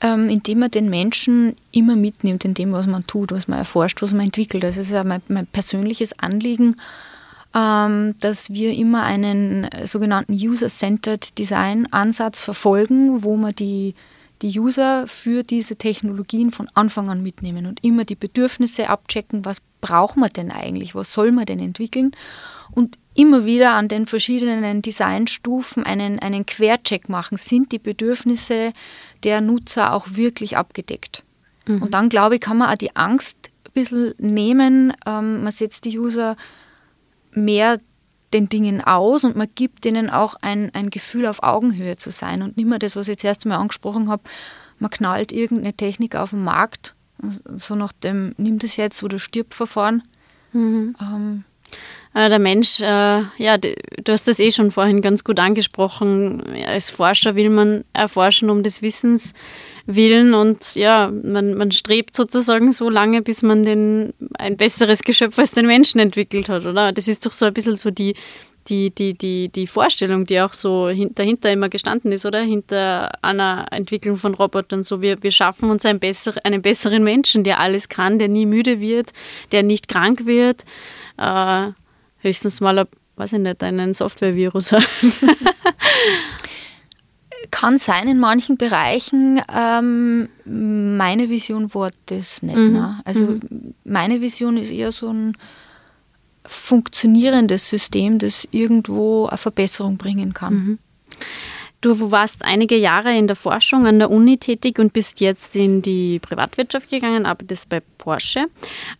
ähm, 0.00 0.28
indem 0.28 0.60
man 0.60 0.70
den 0.70 0.90
Menschen 0.90 1.56
immer 1.72 1.96
mitnimmt 1.96 2.44
in 2.44 2.54
dem, 2.54 2.72
was 2.72 2.86
man 2.86 3.06
tut, 3.06 3.32
was 3.32 3.48
man 3.48 3.58
erforscht, 3.58 4.02
was 4.02 4.12
man 4.12 4.26
entwickelt. 4.26 4.62
Das 4.62 4.76
ist 4.76 4.90
ja 4.90 5.04
mein, 5.04 5.22
mein 5.28 5.46
persönliches 5.46 6.18
Anliegen, 6.18 6.76
dass 7.56 8.50
wir 8.50 8.74
immer 8.74 9.02
einen 9.04 9.66
sogenannten 9.84 10.34
User-Centered 10.34 11.38
Design-Ansatz 11.38 12.42
verfolgen, 12.42 13.24
wo 13.24 13.36
man 13.38 13.54
die, 13.54 13.94
die 14.42 14.60
User 14.60 15.06
für 15.06 15.42
diese 15.42 15.76
Technologien 15.76 16.50
von 16.50 16.68
Anfang 16.74 17.08
an 17.08 17.22
mitnehmen 17.22 17.64
und 17.64 17.82
immer 17.82 18.04
die 18.04 18.14
Bedürfnisse 18.14 18.90
abchecken, 18.90 19.46
was 19.46 19.62
braucht 19.80 20.18
man 20.18 20.28
denn 20.28 20.50
eigentlich, 20.50 20.94
was 20.94 21.14
soll 21.14 21.32
man 21.32 21.46
denn 21.46 21.58
entwickeln 21.58 22.12
und 22.72 22.98
immer 23.14 23.46
wieder 23.46 23.72
an 23.72 23.88
den 23.88 24.06
verschiedenen 24.06 24.82
Designstufen 24.82 25.84
einen, 25.84 26.18
einen 26.18 26.44
Quercheck 26.44 27.08
machen. 27.08 27.38
Sind 27.38 27.72
die 27.72 27.78
Bedürfnisse 27.78 28.74
der 29.24 29.40
Nutzer 29.40 29.94
auch 29.94 30.08
wirklich 30.10 30.58
abgedeckt? 30.58 31.24
Mhm. 31.66 31.82
Und 31.82 31.94
dann, 31.94 32.10
glaube 32.10 32.34
ich, 32.34 32.42
kann 32.42 32.58
man 32.58 32.68
auch 32.68 32.76
die 32.76 32.94
Angst 32.94 33.38
ein 33.64 33.72
bisschen 33.72 34.14
nehmen. 34.18 34.92
Ähm, 35.06 35.42
man 35.42 35.52
setzt 35.52 35.86
die 35.86 35.98
User 35.98 36.36
mehr 37.36 37.80
den 38.32 38.48
Dingen 38.48 38.80
aus 38.82 39.24
und 39.24 39.36
man 39.36 39.48
gibt 39.54 39.84
denen 39.84 40.10
auch 40.10 40.34
ein, 40.40 40.74
ein 40.74 40.90
Gefühl 40.90 41.26
auf 41.26 41.42
Augenhöhe 41.42 41.96
zu 41.96 42.10
sein 42.10 42.42
und 42.42 42.56
nicht 42.56 42.66
mehr 42.66 42.78
das, 42.78 42.96
was 42.96 43.06
ich 43.08 43.12
jetzt 43.12 43.24
erst 43.24 43.44
einmal 43.44 43.60
angesprochen 43.60 44.08
habe, 44.08 44.22
man 44.78 44.90
knallt 44.90 45.32
irgendeine 45.32 45.74
Technik 45.74 46.16
auf 46.16 46.30
den 46.30 46.42
Markt, 46.42 46.94
so 47.56 47.74
nach 47.76 47.92
dem, 47.92 48.34
nimm 48.36 48.58
das 48.58 48.76
jetzt 48.76 49.02
oder 49.02 49.18
stirb 49.18 49.54
Verfahren. 49.54 50.02
Mhm. 50.52 50.96
Ähm, 51.00 51.44
äh, 51.70 52.05
der 52.16 52.38
Mensch, 52.38 52.80
äh, 52.80 52.84
ja, 53.36 53.58
du 53.58 53.74
hast 54.08 54.26
das 54.26 54.38
eh 54.38 54.50
schon 54.50 54.70
vorhin 54.70 55.02
ganz 55.02 55.22
gut 55.22 55.38
angesprochen. 55.38 56.42
Als 56.66 56.88
Forscher 56.88 57.34
will 57.34 57.50
man 57.50 57.84
erforschen 57.92 58.48
um 58.48 58.62
des 58.62 58.80
Wissens 58.80 59.34
willen 59.84 60.32
und 60.32 60.74
ja, 60.74 61.12
man, 61.22 61.54
man 61.54 61.70
strebt 61.72 62.16
sozusagen 62.16 62.72
so 62.72 62.88
lange, 62.88 63.20
bis 63.20 63.42
man 63.42 63.64
den, 63.64 64.14
ein 64.38 64.56
besseres 64.56 65.02
Geschöpf 65.02 65.38
als 65.38 65.52
den 65.52 65.66
Menschen 65.66 66.00
entwickelt 66.00 66.48
hat, 66.48 66.64
oder? 66.64 66.90
Das 66.92 67.06
ist 67.06 67.26
doch 67.26 67.32
so 67.32 67.44
ein 67.44 67.52
bisschen 67.52 67.76
so 67.76 67.90
die, 67.90 68.14
die, 68.68 68.90
die, 68.90 69.12
die, 69.12 69.48
die 69.48 69.66
Vorstellung, 69.66 70.24
die 70.24 70.40
auch 70.40 70.54
so 70.54 70.88
dahinter 70.88 71.52
immer 71.52 71.68
gestanden 71.68 72.12
ist, 72.12 72.26
oder? 72.26 72.40
Hinter 72.40 73.22
einer 73.22 73.66
Entwicklung 73.70 74.16
von 74.16 74.34
Robotern. 74.34 74.82
So, 74.82 75.02
wir, 75.02 75.22
wir 75.22 75.30
schaffen 75.30 75.70
uns 75.70 75.84
einen, 75.84 76.00
besser, 76.00 76.34
einen 76.44 76.62
besseren 76.62 77.04
Menschen, 77.04 77.44
der 77.44 77.60
alles 77.60 77.88
kann, 77.88 78.18
der 78.18 78.28
nie 78.28 78.46
müde 78.46 78.80
wird, 78.80 79.12
der 79.52 79.62
nicht 79.62 79.88
krank 79.88 80.26
wird. 80.26 80.64
Äh, 81.18 81.72
höchstens 82.26 82.60
mal, 82.60 82.86
weiß 83.16 83.34
ich 83.34 83.38
nicht, 83.38 83.62
einen 83.62 83.92
Software-Virus 83.92 84.72
hat. 84.72 84.86
Kann 87.50 87.78
sein 87.78 88.08
in 88.08 88.18
manchen 88.18 88.56
Bereichen. 88.56 89.40
Ähm, 89.54 90.28
meine 90.44 91.30
Vision 91.30 91.72
war 91.74 91.90
das 92.06 92.42
nicht. 92.42 92.56
Mhm. 92.56 92.72
Ne? 92.72 93.00
Also 93.04 93.26
mhm. 93.26 93.74
meine 93.84 94.20
Vision 94.20 94.56
ist 94.56 94.70
eher 94.70 94.92
so 94.92 95.08
ein 95.10 95.36
funktionierendes 96.44 97.68
System, 97.68 98.18
das 98.18 98.46
irgendwo 98.50 99.26
eine 99.26 99.38
Verbesserung 99.38 99.96
bringen 99.96 100.32
kann. 100.32 100.54
Mhm. 100.54 100.78
Du 101.80 102.10
warst 102.10 102.44
einige 102.44 102.76
Jahre 102.76 103.16
in 103.16 103.26
der 103.26 103.36
Forschung 103.36 103.86
an 103.86 103.98
der 103.98 104.10
Uni 104.10 104.38
tätig 104.38 104.78
und 104.78 104.92
bist 104.92 105.20
jetzt 105.20 105.54
in 105.56 105.82
die 105.82 106.18
Privatwirtschaft 106.18 106.90
gegangen, 106.90 107.26
arbeitest 107.26 107.68
bei 107.68 107.80
Porsche. 107.98 108.46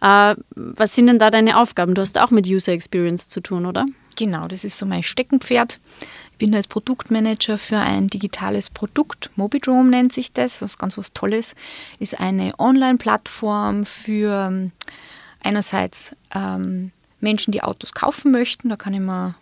Äh, 0.01 0.35
was 0.55 0.95
sind 0.95 1.07
denn 1.07 1.19
da 1.19 1.31
deine 1.31 1.59
Aufgaben? 1.59 1.95
Du 1.95 2.03
hast 2.03 2.19
auch 2.19 2.31
mit 2.31 2.47
User 2.47 2.73
Experience 2.73 3.29
zu 3.29 3.41
tun, 3.41 3.67
oder? 3.67 3.87
Genau, 4.17 4.47
das 4.47 4.65
ist 4.65 4.79
so 4.79 4.87
mein 4.87 5.03
Steckenpferd. 5.03 5.79
Ich 6.33 6.39
bin 6.39 6.55
als 6.55 6.67
Produktmanager 6.67 7.57
für 7.57 7.79
ein 7.79 8.09
digitales 8.09 8.69
Produkt. 8.69 9.31
Mobidrome 9.37 9.89
nennt 9.89 10.13
sich 10.13 10.33
das, 10.33 10.61
was 10.61 10.77
ganz 10.77 10.99
was 10.99 11.13
Tolles. 11.13 11.55
Ist 11.99 12.21
eine 12.21 12.53
Online-Plattform 12.59 13.87
für 13.87 14.49
ähm, 14.49 14.73
einerseits 15.43 16.15
ähm, 16.35 16.93
Menschen, 17.21 17.53
die 17.53 17.63
Autos 17.63 17.93
kaufen 17.93 18.33
möchten. 18.33 18.69
Da 18.69 18.77
kann 18.77 18.93
ich 18.95 19.01
mir 19.01 19.35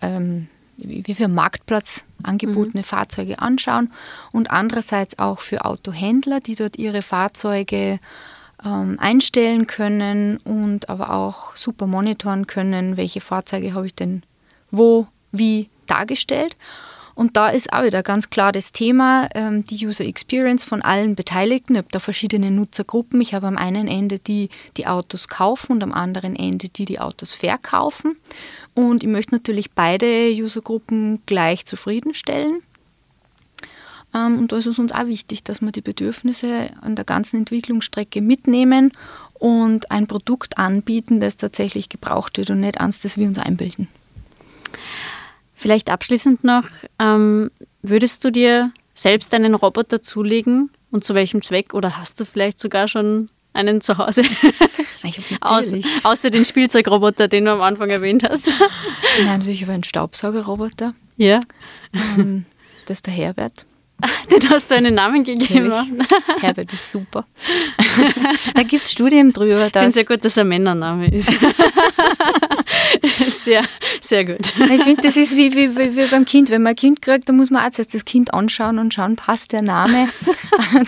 ähm, 0.00 0.48
wie 0.84 1.14
für 1.14 1.28
Marktplatz 1.28 2.04
angebotene 2.22 2.80
mhm. 2.80 2.84
Fahrzeuge 2.84 3.38
anschauen 3.38 3.92
und 4.32 4.50
andererseits 4.50 5.18
auch 5.18 5.40
für 5.40 5.64
Autohändler, 5.64 6.40
die 6.40 6.54
dort 6.54 6.78
ihre 6.78 7.02
Fahrzeuge 7.02 7.98
ähm, 8.64 8.98
einstellen 8.98 9.66
können 9.66 10.38
und 10.38 10.88
aber 10.88 11.12
auch 11.12 11.56
super 11.56 11.86
monitoren 11.86 12.46
können, 12.46 12.96
welche 12.96 13.20
Fahrzeuge 13.20 13.74
habe 13.74 13.86
ich 13.86 13.94
denn 13.94 14.22
wo, 14.70 15.06
wie 15.32 15.68
dargestellt. 15.86 16.56
Und 17.20 17.36
da 17.36 17.50
ist 17.50 17.74
auch 17.74 17.84
wieder 17.84 18.02
ganz 18.02 18.30
klar 18.30 18.50
das 18.50 18.72
Thema, 18.72 19.28
ähm, 19.34 19.62
die 19.62 19.86
User 19.86 20.06
Experience 20.06 20.64
von 20.64 20.80
allen 20.80 21.16
Beteiligten. 21.16 21.74
Ich 21.74 21.78
habe 21.80 21.88
da 21.90 21.98
verschiedene 21.98 22.50
Nutzergruppen. 22.50 23.20
Ich 23.20 23.34
habe 23.34 23.46
am 23.46 23.58
einen 23.58 23.88
Ende 23.88 24.18
die, 24.18 24.48
die 24.78 24.86
Autos 24.86 25.28
kaufen 25.28 25.72
und 25.72 25.82
am 25.82 25.92
anderen 25.92 26.34
Ende 26.34 26.70
die, 26.70 26.86
die 26.86 26.98
Autos 26.98 27.32
verkaufen. 27.32 28.16
Und 28.72 29.02
ich 29.02 29.08
möchte 29.10 29.34
natürlich 29.34 29.72
beide 29.72 30.32
Usergruppen 30.32 31.20
gleich 31.26 31.66
zufriedenstellen. 31.66 32.62
Ähm, 34.14 34.38
und 34.38 34.52
da 34.52 34.56
ist 34.56 34.66
es 34.66 34.78
uns 34.78 34.90
auch 34.90 35.04
wichtig, 35.04 35.44
dass 35.44 35.60
wir 35.60 35.72
die 35.72 35.82
Bedürfnisse 35.82 36.70
an 36.80 36.96
der 36.96 37.04
ganzen 37.04 37.40
Entwicklungsstrecke 37.40 38.22
mitnehmen 38.22 38.92
und 39.34 39.90
ein 39.90 40.06
Produkt 40.06 40.56
anbieten, 40.56 41.20
das 41.20 41.36
tatsächlich 41.36 41.90
gebraucht 41.90 42.38
wird 42.38 42.48
und 42.48 42.60
nicht 42.60 42.80
eins, 42.80 43.00
das 43.00 43.18
wir 43.18 43.28
uns 43.28 43.38
einbilden. 43.38 43.88
Vielleicht 45.60 45.90
abschließend 45.90 46.42
noch, 46.42 46.64
ähm, 46.98 47.50
würdest 47.82 48.24
du 48.24 48.32
dir 48.32 48.72
selbst 48.94 49.34
einen 49.34 49.54
Roboter 49.54 50.02
zulegen 50.02 50.70
und 50.90 51.04
zu 51.04 51.14
welchem 51.14 51.42
Zweck? 51.42 51.74
Oder 51.74 51.98
hast 51.98 52.18
du 52.18 52.24
vielleicht 52.24 52.58
sogar 52.58 52.88
schon 52.88 53.28
einen 53.52 53.82
zu 53.82 53.98
Hause? 53.98 54.22
Aus, 55.42 55.66
außer 56.02 56.30
den 56.30 56.46
Spielzeugroboter, 56.46 57.28
den 57.28 57.44
du 57.44 57.52
am 57.52 57.60
Anfang 57.60 57.90
erwähnt 57.90 58.24
hast. 58.26 58.48
Nein, 59.22 59.38
natürlich 59.38 59.60
über 59.60 59.74
einen 59.74 59.84
Staubsaugerroboter. 59.84 60.94
Ja. 61.18 61.40
Ähm, 61.92 62.46
Roboter 62.86 62.96
ist 62.96 63.06
der 63.06 63.12
Herbert. 63.12 63.66
Den 64.30 64.50
hast 64.50 64.70
du 64.70 64.74
einen 64.74 64.94
Namen 64.94 65.24
gegeben. 65.24 65.72
Herbert 66.40 66.72
ist 66.72 66.90
super. 66.90 67.26
da 68.54 68.62
gibt 68.62 68.84
es 68.84 68.92
Studien 68.92 69.30
drüber. 69.30 69.66
Ich 69.66 69.72
finde 69.72 69.86
Dass, 69.86 69.94
sehr 69.94 70.04
gut, 70.04 70.24
dass 70.24 70.36
er 70.36 70.44
ein 70.44 70.48
Männername 70.48 71.08
ist. 71.12 71.30
sehr, 73.28 73.64
sehr 74.00 74.24
gut. 74.24 74.40
ich 74.70 74.82
finde, 74.82 75.02
das 75.02 75.16
ist 75.16 75.36
wie, 75.36 75.54
wie, 75.54 75.76
wie, 75.76 75.96
wie 75.96 76.06
beim 76.06 76.24
Kind. 76.24 76.50
Wenn 76.50 76.62
man 76.62 76.70
ein 76.70 76.76
Kind 76.76 77.02
kriegt, 77.02 77.28
dann 77.28 77.36
muss 77.36 77.50
man 77.50 77.66
auch 77.66 77.70
zuerst 77.70 77.94
das 77.94 78.04
Kind 78.04 78.32
anschauen 78.32 78.78
und 78.78 78.94
schauen, 78.94 79.16
passt 79.16 79.52
der 79.52 79.62
Name 79.62 80.08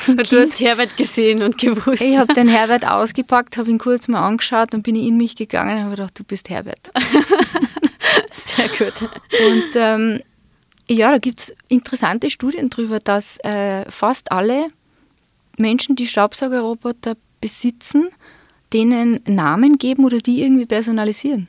zum 0.01 0.17
Du 0.17 0.23
Kind. 0.25 0.43
hast 0.43 0.61
Herbert 0.61 0.97
gesehen 0.97 1.43
und 1.43 1.59
gewusst. 1.59 2.03
Ich 2.03 2.17
habe 2.17 2.33
den 2.33 2.49
Herbert 2.49 2.87
ausgepackt, 2.87 3.57
habe 3.57 3.71
ihn 3.71 3.79
kurz 3.79 4.09
mal 4.09 4.27
angeschaut, 4.27 4.73
dann 4.73 4.83
bin 4.83 4.95
ich 4.95 5.07
in 5.07 5.17
mich 5.17 5.37
gegangen 5.37 5.77
und 5.79 5.83
habe 5.85 5.97
gedacht, 5.97 6.19
du 6.19 6.25
bist 6.25 6.49
Herbert. 6.51 6.91
Sehr 8.33 8.69
gut. 8.69 9.03
Und 9.03 9.71
ähm, 9.75 10.21
ja, 10.93 11.11
da 11.13 11.19
gibt 11.19 11.41
es 11.41 11.55
interessante 11.69 12.31
Studien 12.31 12.71
darüber, 12.71 13.01
dass 13.01 13.39
äh, 13.45 13.89
fast 13.91 14.33
alle 14.33 14.67
Menschen, 15.59 15.97
die 15.97 16.07
Staubsaugerroboter 16.07 17.17
besitzen, 17.41 18.09
denen 18.73 19.21
Namen 19.27 19.77
geben 19.79 20.05
oder 20.05 20.19
die 20.19 20.43
irgendwie 20.43 20.67
personalisieren. 20.67 21.49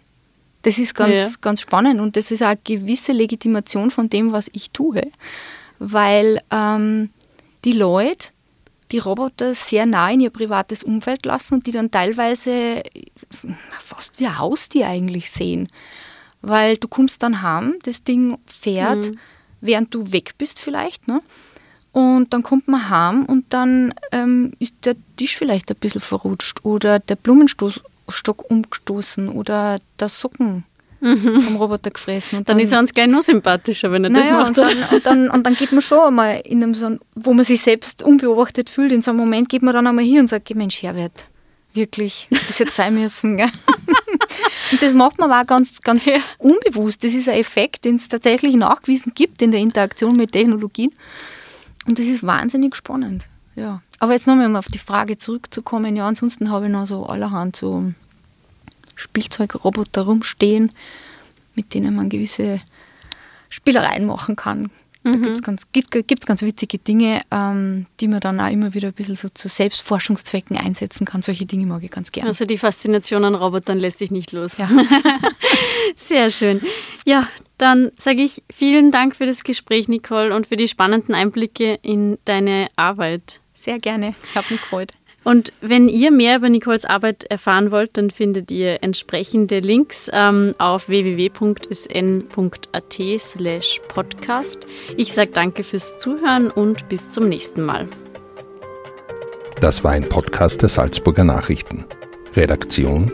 Das 0.64 0.78
ist 0.78 0.96
ganz, 0.96 1.18
Ja. 1.18 1.30
ganz 1.42 1.62
spannend 1.62 2.00
und 2.00 2.16
das 2.16 2.32
ist 2.32 2.42
auch 2.42 2.48
eine 2.48 2.60
gewisse 2.64 3.12
Legitimation 3.12 3.92
von 3.92 4.10
dem, 4.10 4.32
was 4.32 4.50
ich 4.54 4.72
tue, 4.72 5.12
weil 5.80 6.42
ähm, 6.52 7.10
die 7.66 7.74
Leute 7.74 8.30
die 8.92 9.00
Roboter 9.00 9.54
sehr 9.56 9.86
nah 9.88 10.12
in 10.12 10.20
ihr 10.20 10.30
privates 10.30 10.84
Umfeld 10.84 11.26
lassen 11.26 11.56
und 11.56 11.66
die 11.68 11.72
dann 11.72 11.90
teilweise 11.90 12.84
fast 13.72 14.20
wie 14.20 14.28
ein 14.28 14.38
Haustier 14.38 14.88
eigentlich 14.88 15.32
sehen. 15.32 15.68
Weil 16.42 16.78
du 16.78 16.88
kommst 16.88 17.24
dann 17.24 17.42
heim, 17.42 17.76
das 17.84 18.04
Ding 18.04 18.38
fährt, 18.46 19.12
während 19.64 19.94
du 19.94 20.12
weg 20.12 20.36
bist 20.38 20.60
vielleicht, 20.60 21.08
ne? 21.08 21.22
Und 21.92 22.34
dann 22.34 22.42
kommt 22.42 22.68
man 22.68 22.90
heim 22.90 23.26
und 23.26 23.46
dann 23.50 23.94
ähm, 24.12 24.54
ist 24.58 24.74
der 24.84 24.96
Tisch 25.16 25.38
vielleicht 25.38 25.70
ein 25.70 25.76
bisschen 25.78 26.02
verrutscht 26.02 26.66
oder 26.66 26.98
der 27.00 27.16
Blumenstock 27.16 28.50
umgestoßen 28.50 29.30
oder 29.30 29.78
der 30.00 30.10
Socken 30.10 30.64
vom 31.00 31.56
Roboter 31.58 31.92
gefressen. 31.92 32.40
Und 32.40 32.50
Dann 32.50 32.60
ist 32.60 32.72
er 32.72 32.80
uns 32.80 32.94
gleich 32.94 33.08
noch 33.08 33.22
sympathischer, 33.22 33.92
wenn 33.92 34.06
er 34.06 34.10
das 34.10 34.26
naja, 34.26 34.40
macht. 34.40 34.50
und, 34.50 34.58
dann, 34.58 34.84
und, 34.92 35.06
dann, 35.06 35.30
und 35.30 35.46
dann 35.46 35.56
geht 35.56 35.72
man 35.72 35.82
schon 35.82 36.00
einmal 36.00 36.42
in 36.46 36.64
einem 36.64 36.74
so 36.74 36.86
einen, 36.88 37.00
wo 37.14 37.34
man 37.34 37.44
sich 37.44 37.62
selbst 37.62 38.02
unbeobachtet 38.02 38.70
fühlt, 38.70 38.92
in 38.92 39.02
so 39.02 39.12
einem 39.12 39.20
Moment 39.20 39.50
geht 39.50 39.62
man 39.62 39.74
dann 39.74 39.86
einmal 39.86 40.06
hier 40.06 40.22
und 40.22 40.28
sagt, 40.28 40.46
"Geh, 40.46 40.56
Mensch, 40.56 40.82
Herbert, 40.82 41.26
wirklich, 41.74 42.28
das 42.48 42.60
hätte 42.60 42.72
sein 42.72 42.96
müssen. 42.96 43.38
Gell? 43.38 43.52
Und 44.72 44.82
das 44.82 44.94
macht 44.94 45.20
man 45.20 45.32
auch 45.32 45.46
ganz, 45.46 45.80
ganz 45.82 46.06
Ja. 46.06 46.20
unbewusst. 46.38 47.04
Das 47.04 47.14
ist 47.14 47.30
ein 47.30 47.36
Effekt, 47.38 47.86
den 47.86 47.96
es 47.96 48.08
tatsächlich 48.10 48.56
nachgewiesen 48.56 49.14
gibt 49.16 49.42
in 49.42 49.52
der 49.52 49.60
Interaktion 49.60 50.14
mit 50.14 50.32
Technologien. 50.32 50.92
Und 51.86 52.00
das 52.00 52.06
ist 52.06 52.24
wahnsinnig 52.26 52.76
spannend. 52.76 53.26
Ja. 53.56 53.82
Aber 54.00 54.14
jetzt 54.14 54.28
nochmal, 54.28 54.48
um 54.48 54.56
auf 54.56 54.68
die 54.68 54.80
Frage 54.80 55.18
zurückzukommen, 55.18 55.96
ja, 55.96 56.08
ansonsten 56.08 56.50
habe 56.50 56.66
ich 56.66 56.72
noch 56.72 56.86
so 56.86 57.06
allerhand 57.06 57.56
so 57.56 57.94
Spielzeugroboter 58.96 60.04
rumstehen, 60.04 60.70
mit 61.56 61.74
denen 61.74 61.96
man 61.96 62.10
gewisse 62.10 62.62
Spielereien 63.50 64.06
machen 64.06 64.36
kann. 64.36 64.72
Da 65.04 65.12
gibt's 65.12 65.42
ganz, 65.42 65.68
gibt 65.72 65.94
es 65.94 66.26
ganz 66.26 66.42
witzige 66.42 66.78
Dinge, 66.78 67.22
ähm, 67.30 67.88
die 68.00 68.08
man 68.08 68.22
dann 68.22 68.40
auch 68.40 68.50
immer 68.50 68.74
wieder 68.74 68.88
ein 68.88 68.94
bisschen 68.94 69.16
so 69.16 69.28
zu 69.30 69.50
Selbstforschungszwecken 69.50 70.56
einsetzen 70.56 71.06
kann. 71.06 71.22
Solche 71.22 71.46
Dinge 71.46 71.66
mag 71.66 71.84
ich 71.84 71.92
ganz 71.92 72.12
gerne. 72.12 72.30
Also 72.30 72.46
die 72.46 72.58
Faszination 72.58 73.26
an 73.26 73.36
Robotern 73.36 73.80
lässt 73.80 74.00
sich 74.00 74.12
nicht 74.12 74.32
los. 74.32 74.58
Ja. 74.58 74.70
Sehr 75.96 76.30
schön. 76.30 76.62
Ja, 77.06 77.28
dann 77.58 77.92
sage 78.00 78.22
ich 78.22 78.44
vielen 78.50 78.92
Dank 78.92 79.16
für 79.18 79.26
das 79.26 79.44
Gespräch, 79.44 79.90
Nicole, 79.90 80.34
und 80.34 80.48
für 80.48 80.56
die 80.56 80.70
spannenden 80.70 81.16
Einblicke 81.16 81.80
in 81.82 82.18
deine 82.24 82.70
Arbeit. 82.78 83.42
Sehr 83.54 83.80
gerne. 83.80 84.16
Ich 84.30 84.36
habe 84.36 84.48
mich 84.52 84.62
gefreut. 84.62 84.94
Und 85.24 85.54
wenn 85.62 85.88
ihr 85.88 86.12
mehr 86.12 86.38
über 86.38 86.50
Nicoles 86.50 86.86
Arbeit 86.86 87.24
erfahren 87.26 87.72
wollt, 87.72 87.98
dann 87.98 88.10
findet 88.10 88.52
ihr 88.52 88.84
entsprechende 88.84 89.60
Links 89.60 90.10
ähm, 90.12 90.54
auf 90.58 90.90
www.sn.at 90.90 92.40
slash 93.20 93.82
podcast. 93.88 94.68
Ich 94.98 95.14
sage 95.14 95.32
danke 95.32 95.64
fürs 95.64 96.00
Zuhören 96.00 96.52
und 96.52 96.90
bis 96.90 97.12
zum 97.12 97.30
nächsten 97.30 97.62
Mal. 97.64 97.88
Das 99.60 99.84
war 99.84 99.92
ein 99.92 100.10
Podcast 100.10 100.62
der 100.62 100.70
Salzburger 100.70 101.24
Nachrichten. 101.24 101.86
Redaktion 102.36 103.12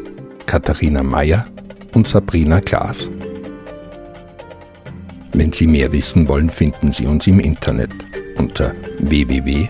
Katharina 0.48 1.04
Mayer 1.04 1.46
und 1.94 2.08
Sabrina 2.08 2.60
Klaas. 2.60 3.08
Wenn 5.34 5.52
Sie 5.54 5.68
mehr 5.68 5.92
wissen 5.92 6.28
wollen, 6.28 6.50
finden 6.50 6.92
Sie 6.92 7.06
uns 7.06 7.28
im 7.28 7.40
Internet 7.40 7.92
unter 8.36 8.74
www.sn.at. 8.98 9.70